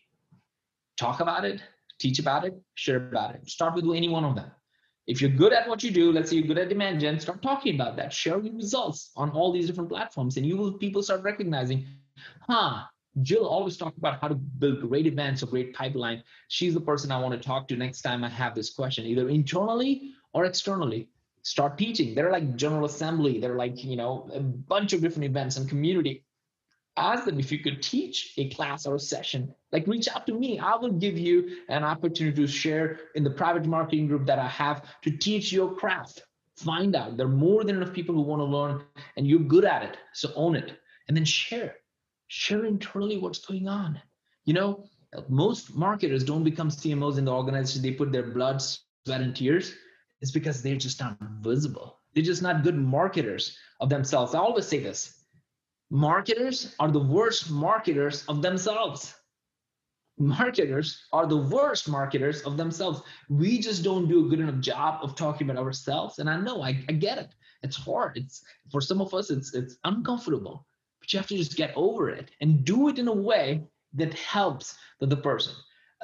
Talk 0.96 1.20
about 1.20 1.44
it, 1.44 1.60
teach 2.00 2.18
about 2.18 2.44
it, 2.44 2.54
share 2.74 2.96
about 3.08 3.34
it. 3.34 3.48
Start 3.48 3.74
with 3.74 3.84
any 3.94 4.08
one 4.08 4.24
of 4.24 4.34
them. 4.34 4.50
If 5.06 5.20
you're 5.20 5.30
good 5.30 5.52
at 5.52 5.68
what 5.68 5.84
you 5.84 5.92
do, 5.92 6.10
let's 6.10 6.30
say 6.30 6.36
you're 6.36 6.48
good 6.48 6.58
at 6.58 6.68
demand 6.68 7.00
gen, 7.00 7.20
start 7.20 7.40
talking 7.40 7.76
about 7.76 7.96
that. 7.96 8.12
Share 8.12 8.40
your 8.40 8.54
results 8.54 9.12
on 9.16 9.30
all 9.30 9.52
these 9.52 9.68
different 9.68 9.88
platforms, 9.88 10.36
and 10.36 10.44
you 10.44 10.56
will 10.56 10.72
people 10.72 11.02
start 11.02 11.22
recognizing, 11.22 11.86
huh? 12.40 12.82
Jill 13.22 13.46
always 13.46 13.76
talk 13.76 13.96
about 13.96 14.20
how 14.20 14.28
to 14.28 14.34
build 14.34 14.80
great 14.80 15.06
events 15.06 15.42
or 15.42 15.46
great 15.46 15.72
pipeline. 15.74 16.22
She's 16.48 16.74
the 16.74 16.80
person 16.80 17.12
I 17.12 17.20
want 17.20 17.40
to 17.40 17.48
talk 17.48 17.68
to 17.68 17.76
next 17.76 18.02
time 18.02 18.24
I 18.24 18.28
have 18.28 18.54
this 18.54 18.70
question, 18.70 19.06
either 19.06 19.28
internally 19.28 20.12
or 20.34 20.44
externally 20.44 21.08
start 21.46 21.78
teaching. 21.78 22.12
They're 22.12 22.32
like 22.32 22.56
General 22.56 22.86
Assembly. 22.86 23.38
They're 23.38 23.54
like, 23.54 23.84
you 23.84 23.94
know, 23.94 24.28
a 24.34 24.40
bunch 24.40 24.92
of 24.92 25.00
different 25.00 25.26
events 25.26 25.56
and 25.56 25.68
community. 25.68 26.24
Ask 26.96 27.24
them 27.24 27.38
if 27.38 27.52
you 27.52 27.60
could 27.60 27.82
teach 27.82 28.32
a 28.36 28.50
class 28.50 28.84
or 28.84 28.96
a 28.96 28.98
session. 28.98 29.54
Like 29.70 29.86
reach 29.86 30.08
out 30.08 30.26
to 30.26 30.34
me. 30.34 30.58
I 30.58 30.74
will 30.74 30.90
give 30.90 31.16
you 31.16 31.58
an 31.68 31.84
opportunity 31.84 32.42
to 32.42 32.48
share 32.48 32.98
in 33.14 33.22
the 33.22 33.30
private 33.30 33.64
marketing 33.64 34.08
group 34.08 34.26
that 34.26 34.40
I 34.40 34.48
have 34.48 34.82
to 35.02 35.10
teach 35.12 35.52
your 35.52 35.72
craft. 35.72 36.24
Find 36.56 36.96
out. 36.96 37.16
There 37.16 37.26
are 37.26 37.38
more 37.46 37.62
than 37.62 37.76
enough 37.76 37.92
people 37.92 38.16
who 38.16 38.22
want 38.22 38.40
to 38.40 38.44
learn 38.44 38.82
and 39.16 39.24
you're 39.24 39.38
good 39.38 39.64
at 39.64 39.84
it. 39.84 39.96
So 40.14 40.32
own 40.34 40.56
it. 40.56 40.72
And 41.06 41.16
then 41.16 41.24
share. 41.24 41.76
Share 42.26 42.64
internally 42.64 43.18
what's 43.18 43.38
going 43.38 43.68
on. 43.68 44.00
You 44.46 44.54
know, 44.54 44.86
most 45.28 45.76
marketers 45.76 46.24
don't 46.24 46.42
become 46.42 46.70
CMOs 46.70 47.18
in 47.18 47.24
the 47.24 47.32
organization. 47.32 47.82
They 47.82 47.92
put 47.92 48.10
their 48.10 48.30
blood, 48.32 48.60
sweat, 48.60 49.20
and 49.20 49.36
tears 49.36 49.72
is 50.20 50.32
because 50.32 50.62
they're 50.62 50.76
just 50.76 51.00
not 51.00 51.16
visible. 51.40 52.00
They're 52.14 52.24
just 52.24 52.42
not 52.42 52.62
good 52.62 52.76
marketers 52.76 53.58
of 53.80 53.88
themselves. 53.88 54.34
I 54.34 54.38
always 54.38 54.66
say 54.66 54.78
this 54.78 55.24
marketers 55.90 56.74
are 56.80 56.90
the 56.90 57.00
worst 57.00 57.50
marketers 57.50 58.24
of 58.26 58.42
themselves. 58.42 59.14
Marketers 60.18 61.04
are 61.12 61.26
the 61.26 61.36
worst 61.36 61.88
marketers 61.88 62.40
of 62.42 62.56
themselves. 62.56 63.02
We 63.28 63.58
just 63.58 63.84
don't 63.84 64.08
do 64.08 64.24
a 64.24 64.28
good 64.30 64.40
enough 64.40 64.60
job 64.60 65.00
of 65.02 65.14
talking 65.14 65.50
about 65.50 65.62
ourselves. 65.62 66.18
And 66.18 66.30
I 66.30 66.40
know, 66.40 66.62
I, 66.62 66.82
I 66.88 66.92
get 66.92 67.18
it. 67.18 67.34
It's 67.62 67.76
hard. 67.76 68.16
It's 68.16 68.42
for 68.72 68.80
some 68.80 69.00
of 69.02 69.12
us, 69.12 69.30
it's 69.30 69.54
it's 69.54 69.76
uncomfortable. 69.84 70.66
But 71.00 71.12
you 71.12 71.18
have 71.18 71.28
to 71.28 71.36
just 71.36 71.56
get 71.56 71.72
over 71.76 72.08
it 72.08 72.30
and 72.40 72.64
do 72.64 72.88
it 72.88 72.98
in 72.98 73.08
a 73.08 73.12
way 73.12 73.68
that 73.94 74.14
helps 74.14 74.76
the, 75.00 75.16
person. 75.16 75.54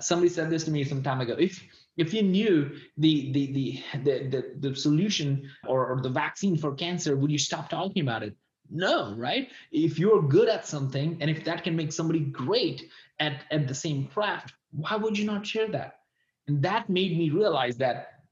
Somebody 0.01 0.29
said 0.29 0.51
this 0.51 0.65
to 0.65 0.71
me 0.71 0.85
some 0.85 1.03
time 1.03 1.21
ago. 1.21 1.35
If 1.39 1.63
if 1.97 2.15
you 2.15 2.23
knew 2.23 2.71
the 2.97 3.33
the 3.33 3.53
the 3.53 3.83
the, 4.05 4.29
the, 4.29 4.69
the 4.69 4.77
solution 4.77 5.51
or, 5.67 5.87
or 5.87 6.01
the 6.01 6.09
vaccine 6.09 6.57
for 6.57 6.75
cancer 6.75 7.17
would 7.17 7.31
you 7.31 7.39
stop 7.39 7.69
talking 7.69 8.03
about 8.03 8.23
it? 8.23 8.35
No 8.71 9.15
right? 9.17 9.51
If 9.71 9.99
you're 9.99 10.23
good 10.23 10.49
at 10.49 10.67
something 10.67 11.19
and 11.21 11.31
if 11.31 11.45
that 11.45 11.65
can 11.65 11.77
make 11.77 11.93
somebody 11.93 12.21
great 12.21 12.89
at 13.21 13.45
at 13.51 13.69
the 13.69 13.75
same 13.75 14.07
craft 14.07 14.55
why 14.73 14.97
would 14.97 15.19
you 15.19 15.27
not 15.27 15.47
share 15.47 15.69
that? 15.69 15.99
And 16.49 16.63
that 16.63 16.89
made 16.89 17.17
me 17.17 17.29
realize 17.29 17.77
that 17.77 18.23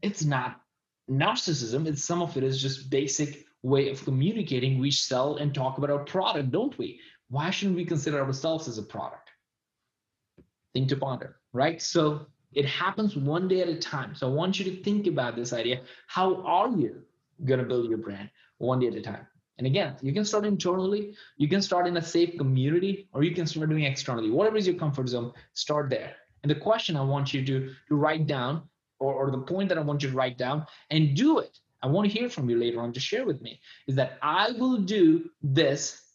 it's 0.00 0.24
not 0.24 0.62
narcissism. 1.10 1.86
It's 1.86 2.02
some 2.02 2.22
of 2.22 2.36
it 2.38 2.42
is 2.42 2.60
just 2.60 2.88
basic 2.88 3.44
way 3.62 3.90
of 3.90 4.02
communicating. 4.02 4.78
We 4.78 4.90
sell 4.90 5.36
and 5.36 5.54
talk 5.54 5.76
about 5.76 5.90
our 5.90 6.04
product 6.04 6.50
don't 6.50 6.76
we? 6.78 7.00
Why 7.28 7.50
shouldn't 7.50 7.76
we 7.76 7.84
consider 7.84 8.24
ourselves 8.24 8.66
as 8.66 8.78
a 8.78 8.82
product? 8.82 9.28
Thing 10.72 10.86
to 10.88 10.96
ponder 10.96 11.36
right? 11.52 11.80
So 11.82 12.26
it 12.54 12.66
happens 12.66 13.16
one 13.16 13.48
day 13.48 13.60
at 13.62 13.68
a 13.68 13.76
time. 13.76 14.14
So 14.14 14.28
I 14.28 14.30
want 14.30 14.58
you 14.58 14.64
to 14.66 14.82
think 14.82 15.06
about 15.06 15.36
this 15.36 15.52
idea. 15.52 15.80
How 16.06 16.42
are 16.44 16.70
you 16.70 17.02
going 17.44 17.60
to 17.60 17.66
build 17.66 17.88
your 17.88 17.98
brand 17.98 18.30
one 18.58 18.80
day 18.80 18.88
at 18.88 18.94
a 18.94 19.00
time? 19.00 19.26
And 19.58 19.66
again, 19.66 19.96
you 20.00 20.12
can 20.14 20.24
start 20.24 20.46
internally, 20.46 21.14
you 21.36 21.46
can 21.46 21.60
start 21.60 21.86
in 21.86 21.96
a 21.98 22.02
safe 22.02 22.38
community, 22.38 23.08
or 23.12 23.22
you 23.22 23.34
can 23.34 23.46
start 23.46 23.68
doing 23.68 23.84
externally. 23.84 24.30
Whatever 24.30 24.56
is 24.56 24.66
your 24.66 24.76
comfort 24.76 25.08
zone, 25.08 25.32
start 25.52 25.90
there. 25.90 26.14
And 26.42 26.50
the 26.50 26.54
question 26.54 26.96
I 26.96 27.02
want 27.02 27.34
you 27.34 27.44
to, 27.44 27.70
to 27.88 27.94
write 27.94 28.26
down, 28.26 28.62
or, 28.98 29.12
or 29.12 29.30
the 29.30 29.38
point 29.38 29.68
that 29.68 29.76
I 29.76 29.82
want 29.82 30.02
you 30.02 30.10
to 30.10 30.16
write 30.16 30.38
down 30.38 30.66
and 30.90 31.14
do 31.14 31.40
it. 31.40 31.58
I 31.82 31.88
want 31.88 32.10
to 32.10 32.18
hear 32.18 32.30
from 32.30 32.48
you 32.48 32.58
later 32.58 32.80
on 32.80 32.92
to 32.94 33.00
share 33.00 33.26
with 33.26 33.40
me 33.42 33.60
is 33.86 33.96
that 33.96 34.18
I 34.22 34.52
will 34.52 34.78
do 34.78 35.30
this 35.42 36.09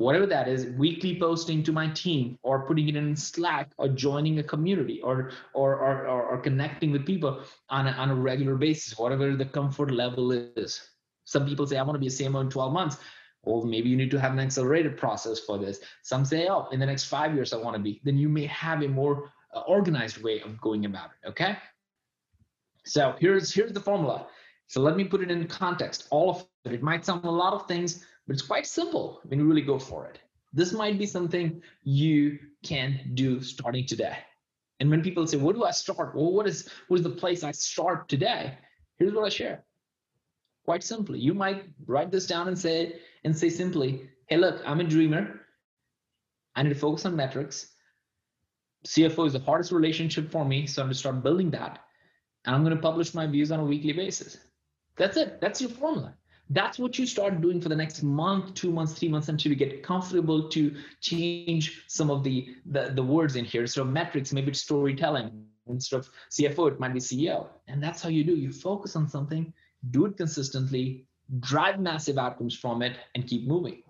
whatever 0.00 0.24
that 0.24 0.48
is 0.48 0.64
weekly 0.78 1.18
posting 1.20 1.62
to 1.62 1.72
my 1.72 1.86
team 1.88 2.38
or 2.42 2.66
putting 2.66 2.88
it 2.88 2.96
in 2.96 3.14
slack 3.14 3.70
or 3.76 3.86
joining 3.86 4.38
a 4.38 4.42
community 4.42 4.98
or 5.02 5.30
or 5.52 5.76
or, 5.76 6.06
or, 6.06 6.22
or 6.22 6.38
connecting 6.38 6.90
with 6.90 7.04
people 7.04 7.42
on 7.68 7.86
a, 7.86 7.90
on 7.90 8.10
a 8.10 8.14
regular 8.14 8.56
basis 8.56 8.98
whatever 8.98 9.36
the 9.36 9.44
comfort 9.44 9.90
level 9.90 10.32
is. 10.32 10.80
Some 11.24 11.44
people 11.46 11.66
say 11.66 11.76
i 11.76 11.82
want 11.82 11.96
to 11.96 12.00
be 12.00 12.06
a 12.06 12.18
cmo 12.18 12.40
in 12.40 12.48
12 12.48 12.72
months. 12.72 12.96
Or 13.42 13.64
maybe 13.64 13.88
you 13.88 13.96
need 13.96 14.10
to 14.10 14.20
have 14.20 14.32
an 14.32 14.40
accelerated 14.40 14.98
process 14.98 15.40
for 15.40 15.56
this. 15.58 15.80
Some 16.02 16.24
say 16.24 16.48
oh 16.48 16.68
in 16.72 16.80
the 16.80 16.86
next 16.86 17.04
five 17.04 17.34
years 17.34 17.52
i 17.52 17.58
want 17.58 17.76
to 17.76 17.82
be. 17.82 18.00
Then 18.02 18.16
you 18.16 18.30
may 18.30 18.46
have 18.46 18.82
a 18.82 18.88
more 18.88 19.30
uh, 19.54 19.60
organized 19.76 20.22
way 20.22 20.40
of 20.40 20.58
going 20.62 20.86
about 20.86 21.10
it 21.12 21.28
okay? 21.28 21.58
So 22.86 23.14
here's 23.18 23.52
here's 23.52 23.72
the 23.72 23.80
formula. 23.80 24.26
So 24.66 24.80
let 24.80 24.96
me 24.96 25.04
put 25.04 25.20
it 25.20 25.30
in 25.30 25.46
context. 25.46 26.06
All 26.10 26.30
of 26.30 26.46
it. 26.64 26.72
It 26.72 26.82
might 26.82 27.04
sound 27.04 27.24
a 27.24 27.30
lot 27.30 27.52
of 27.52 27.66
things 27.66 28.04
but 28.30 28.34
it's 28.34 28.46
quite 28.46 28.64
simple 28.64 29.20
when 29.24 29.40
you 29.40 29.44
really 29.44 29.60
go 29.60 29.76
for 29.76 30.06
it. 30.06 30.20
This 30.52 30.72
might 30.72 30.96
be 31.00 31.04
something 31.04 31.60
you 31.82 32.38
can 32.62 33.10
do 33.14 33.42
starting 33.42 33.84
today. 33.84 34.18
And 34.78 34.88
when 34.88 35.02
people 35.02 35.26
say, 35.26 35.36
"Where 35.36 35.52
do 35.52 35.64
I 35.64 35.72
start?" 35.72 36.14
Well, 36.14 36.30
what 36.30 36.46
is 36.46 36.68
what 36.86 37.00
is 37.00 37.02
the 37.02 37.10
place 37.22 37.42
I 37.42 37.50
start 37.50 38.08
today? 38.08 38.56
Here's 38.98 39.14
what 39.14 39.24
I 39.24 39.30
share. 39.30 39.64
Quite 40.64 40.84
simply, 40.84 41.18
you 41.18 41.34
might 41.34 41.64
write 41.86 42.12
this 42.12 42.28
down 42.28 42.46
and 42.46 42.56
say 42.56 43.00
and 43.24 43.36
say 43.36 43.50
simply, 43.50 44.08
"Hey, 44.28 44.36
look, 44.36 44.62
I'm 44.64 44.78
a 44.78 44.84
dreamer. 44.84 45.40
I 46.54 46.62
need 46.62 46.68
to 46.68 46.84
focus 46.86 47.06
on 47.06 47.16
metrics. 47.16 47.74
CFO 48.86 49.26
is 49.26 49.32
the 49.32 49.40
hardest 49.40 49.72
relationship 49.72 50.30
for 50.30 50.44
me, 50.44 50.68
so 50.68 50.82
I'm 50.82 50.86
going 50.86 50.92
to 50.92 50.98
start 51.00 51.24
building 51.24 51.50
that. 51.50 51.84
And 52.44 52.54
I'm 52.54 52.62
going 52.62 52.76
to 52.76 52.88
publish 52.90 53.12
my 53.12 53.26
views 53.26 53.50
on 53.50 53.58
a 53.58 53.64
weekly 53.64 53.92
basis. 53.92 54.38
That's 54.94 55.16
it. 55.16 55.40
That's 55.40 55.60
your 55.60 55.70
formula. 55.70 56.14
That's 56.52 56.78
what 56.78 56.98
you 56.98 57.06
start 57.06 57.40
doing 57.40 57.60
for 57.60 57.68
the 57.68 57.76
next 57.76 58.02
month, 58.02 58.54
two 58.54 58.72
months, 58.72 58.94
three 58.94 59.08
months 59.08 59.28
until 59.28 59.50
you 59.52 59.56
get 59.56 59.84
comfortable 59.84 60.48
to 60.48 60.74
change 61.00 61.84
some 61.86 62.10
of 62.10 62.24
the, 62.24 62.56
the, 62.66 62.90
the 62.92 63.02
words 63.02 63.36
in 63.36 63.44
here. 63.44 63.68
So 63.68 63.84
metrics, 63.84 64.32
maybe 64.32 64.50
it's 64.50 64.60
storytelling. 64.60 65.46
Instead 65.68 66.00
of 66.00 66.10
CFO, 66.30 66.72
it 66.72 66.80
might 66.80 66.92
be 66.92 66.98
CEO. 66.98 67.46
And 67.68 67.80
that's 67.80 68.02
how 68.02 68.08
you 68.08 68.24
do. 68.24 68.34
You 68.34 68.52
focus 68.52 68.96
on 68.96 69.08
something, 69.08 69.52
do 69.92 70.06
it 70.06 70.16
consistently, 70.16 71.06
drive 71.38 71.78
massive 71.78 72.18
outcomes 72.18 72.56
from 72.56 72.82
it, 72.82 72.96
and 73.14 73.26
keep 73.28 73.46
moving. 73.46 73.84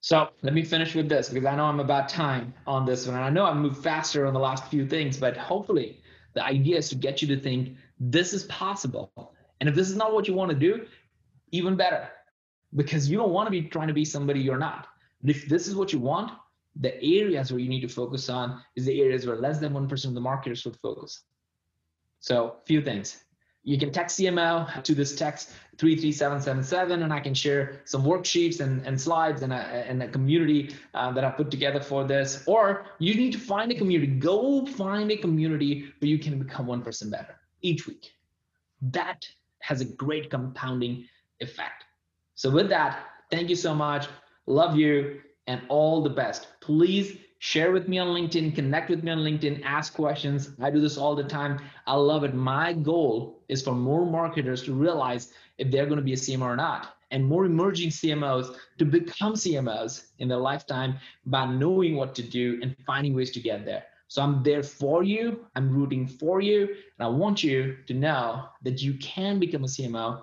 So 0.00 0.28
let 0.42 0.52
me 0.52 0.64
finish 0.64 0.94
with 0.94 1.08
this 1.08 1.30
because 1.30 1.46
I 1.46 1.56
know 1.56 1.64
I'm 1.64 1.80
about 1.80 2.10
time 2.10 2.52
on 2.66 2.84
this 2.84 3.06
one. 3.06 3.16
And 3.16 3.24
I 3.24 3.30
know 3.30 3.46
I've 3.46 3.56
moved 3.56 3.82
faster 3.82 4.26
on 4.26 4.34
the 4.34 4.40
last 4.40 4.66
few 4.66 4.86
things, 4.86 5.16
but 5.16 5.36
hopefully 5.36 6.02
the 6.34 6.44
idea 6.44 6.76
is 6.76 6.88
to 6.90 6.94
get 6.94 7.22
you 7.22 7.28
to 7.28 7.40
think 7.40 7.76
this 7.98 8.32
is 8.32 8.44
possible. 8.44 9.34
And 9.60 9.68
if 9.68 9.74
this 9.74 9.90
is 9.90 9.96
not 9.96 10.12
what 10.12 10.28
you 10.28 10.34
want 10.34 10.50
to 10.50 10.56
do, 10.56 10.86
even 11.50 11.76
better, 11.76 12.08
because 12.74 13.08
you 13.08 13.16
don't 13.16 13.32
want 13.32 13.46
to 13.46 13.50
be 13.50 13.62
trying 13.62 13.88
to 13.88 13.94
be 13.94 14.04
somebody 14.04 14.40
you're 14.40 14.58
not. 14.58 14.88
if 15.24 15.48
this 15.48 15.66
is 15.66 15.74
what 15.74 15.92
you 15.92 15.98
want, 15.98 16.32
the 16.76 16.94
areas 17.02 17.50
where 17.50 17.60
you 17.60 17.68
need 17.68 17.80
to 17.80 17.88
focus 17.88 18.28
on 18.28 18.62
is 18.76 18.84
the 18.84 19.00
areas 19.00 19.26
where 19.26 19.36
less 19.36 19.58
than 19.58 19.72
1% 19.72 20.04
of 20.04 20.14
the 20.14 20.20
marketers 20.20 20.64
would 20.64 20.76
focus. 20.76 21.22
So, 22.20 22.56
a 22.62 22.66
few 22.66 22.82
things 22.82 23.24
you 23.68 23.78
can 23.78 23.92
text 23.92 24.18
CMO 24.18 24.82
to 24.82 24.94
this 24.94 25.14
text 25.14 25.50
33777 25.76 27.02
and 27.02 27.12
I 27.12 27.20
can 27.20 27.34
share 27.34 27.82
some 27.84 28.02
worksheets 28.02 28.60
and, 28.60 28.84
and 28.86 28.98
slides 28.98 29.42
and 29.42 29.52
a, 29.52 29.56
and 29.56 30.02
a 30.02 30.08
community 30.08 30.74
uh, 30.94 31.12
that 31.12 31.22
I 31.22 31.30
put 31.30 31.50
together 31.50 31.78
for 31.78 32.04
this. 32.04 32.44
Or 32.46 32.86
you 32.98 33.14
need 33.14 33.32
to 33.32 33.38
find 33.38 33.70
a 33.70 33.74
community. 33.74 34.10
Go 34.10 34.64
find 34.64 35.10
a 35.10 35.18
community 35.18 35.92
where 35.98 36.08
you 36.08 36.18
can 36.18 36.38
become 36.38 36.66
one 36.66 36.80
person 36.80 37.10
better 37.10 37.36
each 37.60 37.86
week. 37.86 38.12
That 38.80 39.28
has 39.60 39.82
a 39.82 39.84
great 39.84 40.30
compounding 40.30 41.06
effect. 41.40 41.84
So 42.34 42.50
with 42.50 42.68
that, 42.68 43.04
thank 43.30 43.48
you 43.48 43.56
so 43.56 43.74
much. 43.74 44.06
Love 44.46 44.76
you 44.76 45.20
and 45.46 45.60
all 45.68 46.02
the 46.02 46.10
best. 46.10 46.48
Please 46.60 47.18
share 47.40 47.72
with 47.72 47.88
me 47.88 47.98
on 47.98 48.08
LinkedIn, 48.08 48.54
connect 48.54 48.90
with 48.90 49.02
me 49.04 49.10
on 49.10 49.18
LinkedIn, 49.18 49.62
ask 49.64 49.94
questions. 49.94 50.50
I 50.60 50.70
do 50.70 50.80
this 50.80 50.98
all 50.98 51.14
the 51.14 51.24
time. 51.24 51.60
I 51.86 51.94
love 51.94 52.24
it. 52.24 52.34
My 52.34 52.72
goal 52.72 53.42
is 53.48 53.62
for 53.62 53.74
more 53.74 54.04
marketers 54.04 54.62
to 54.64 54.74
realize 54.74 55.32
if 55.56 55.70
they're 55.70 55.86
going 55.86 55.98
to 55.98 56.02
be 56.02 56.12
a 56.12 56.16
CMO 56.16 56.42
or 56.42 56.56
not, 56.56 56.96
and 57.10 57.24
more 57.24 57.46
emerging 57.46 57.90
CMOs 57.90 58.56
to 58.78 58.84
become 58.84 59.34
CMOs 59.34 60.08
in 60.18 60.28
their 60.28 60.38
lifetime 60.38 60.98
by 61.26 61.46
knowing 61.46 61.96
what 61.96 62.14
to 62.16 62.22
do 62.22 62.58
and 62.62 62.76
finding 62.86 63.14
ways 63.14 63.30
to 63.32 63.40
get 63.40 63.64
there. 63.64 63.84
So 64.08 64.22
I'm 64.22 64.42
there 64.42 64.62
for 64.62 65.02
you. 65.02 65.46
I'm 65.54 65.70
rooting 65.70 66.06
for 66.06 66.40
you. 66.40 66.62
And 66.62 67.00
I 67.00 67.08
want 67.08 67.44
you 67.44 67.76
to 67.86 67.94
know 67.94 68.48
that 68.62 68.82
you 68.82 68.94
can 68.94 69.38
become 69.38 69.64
a 69.64 69.66
CMO 69.66 70.22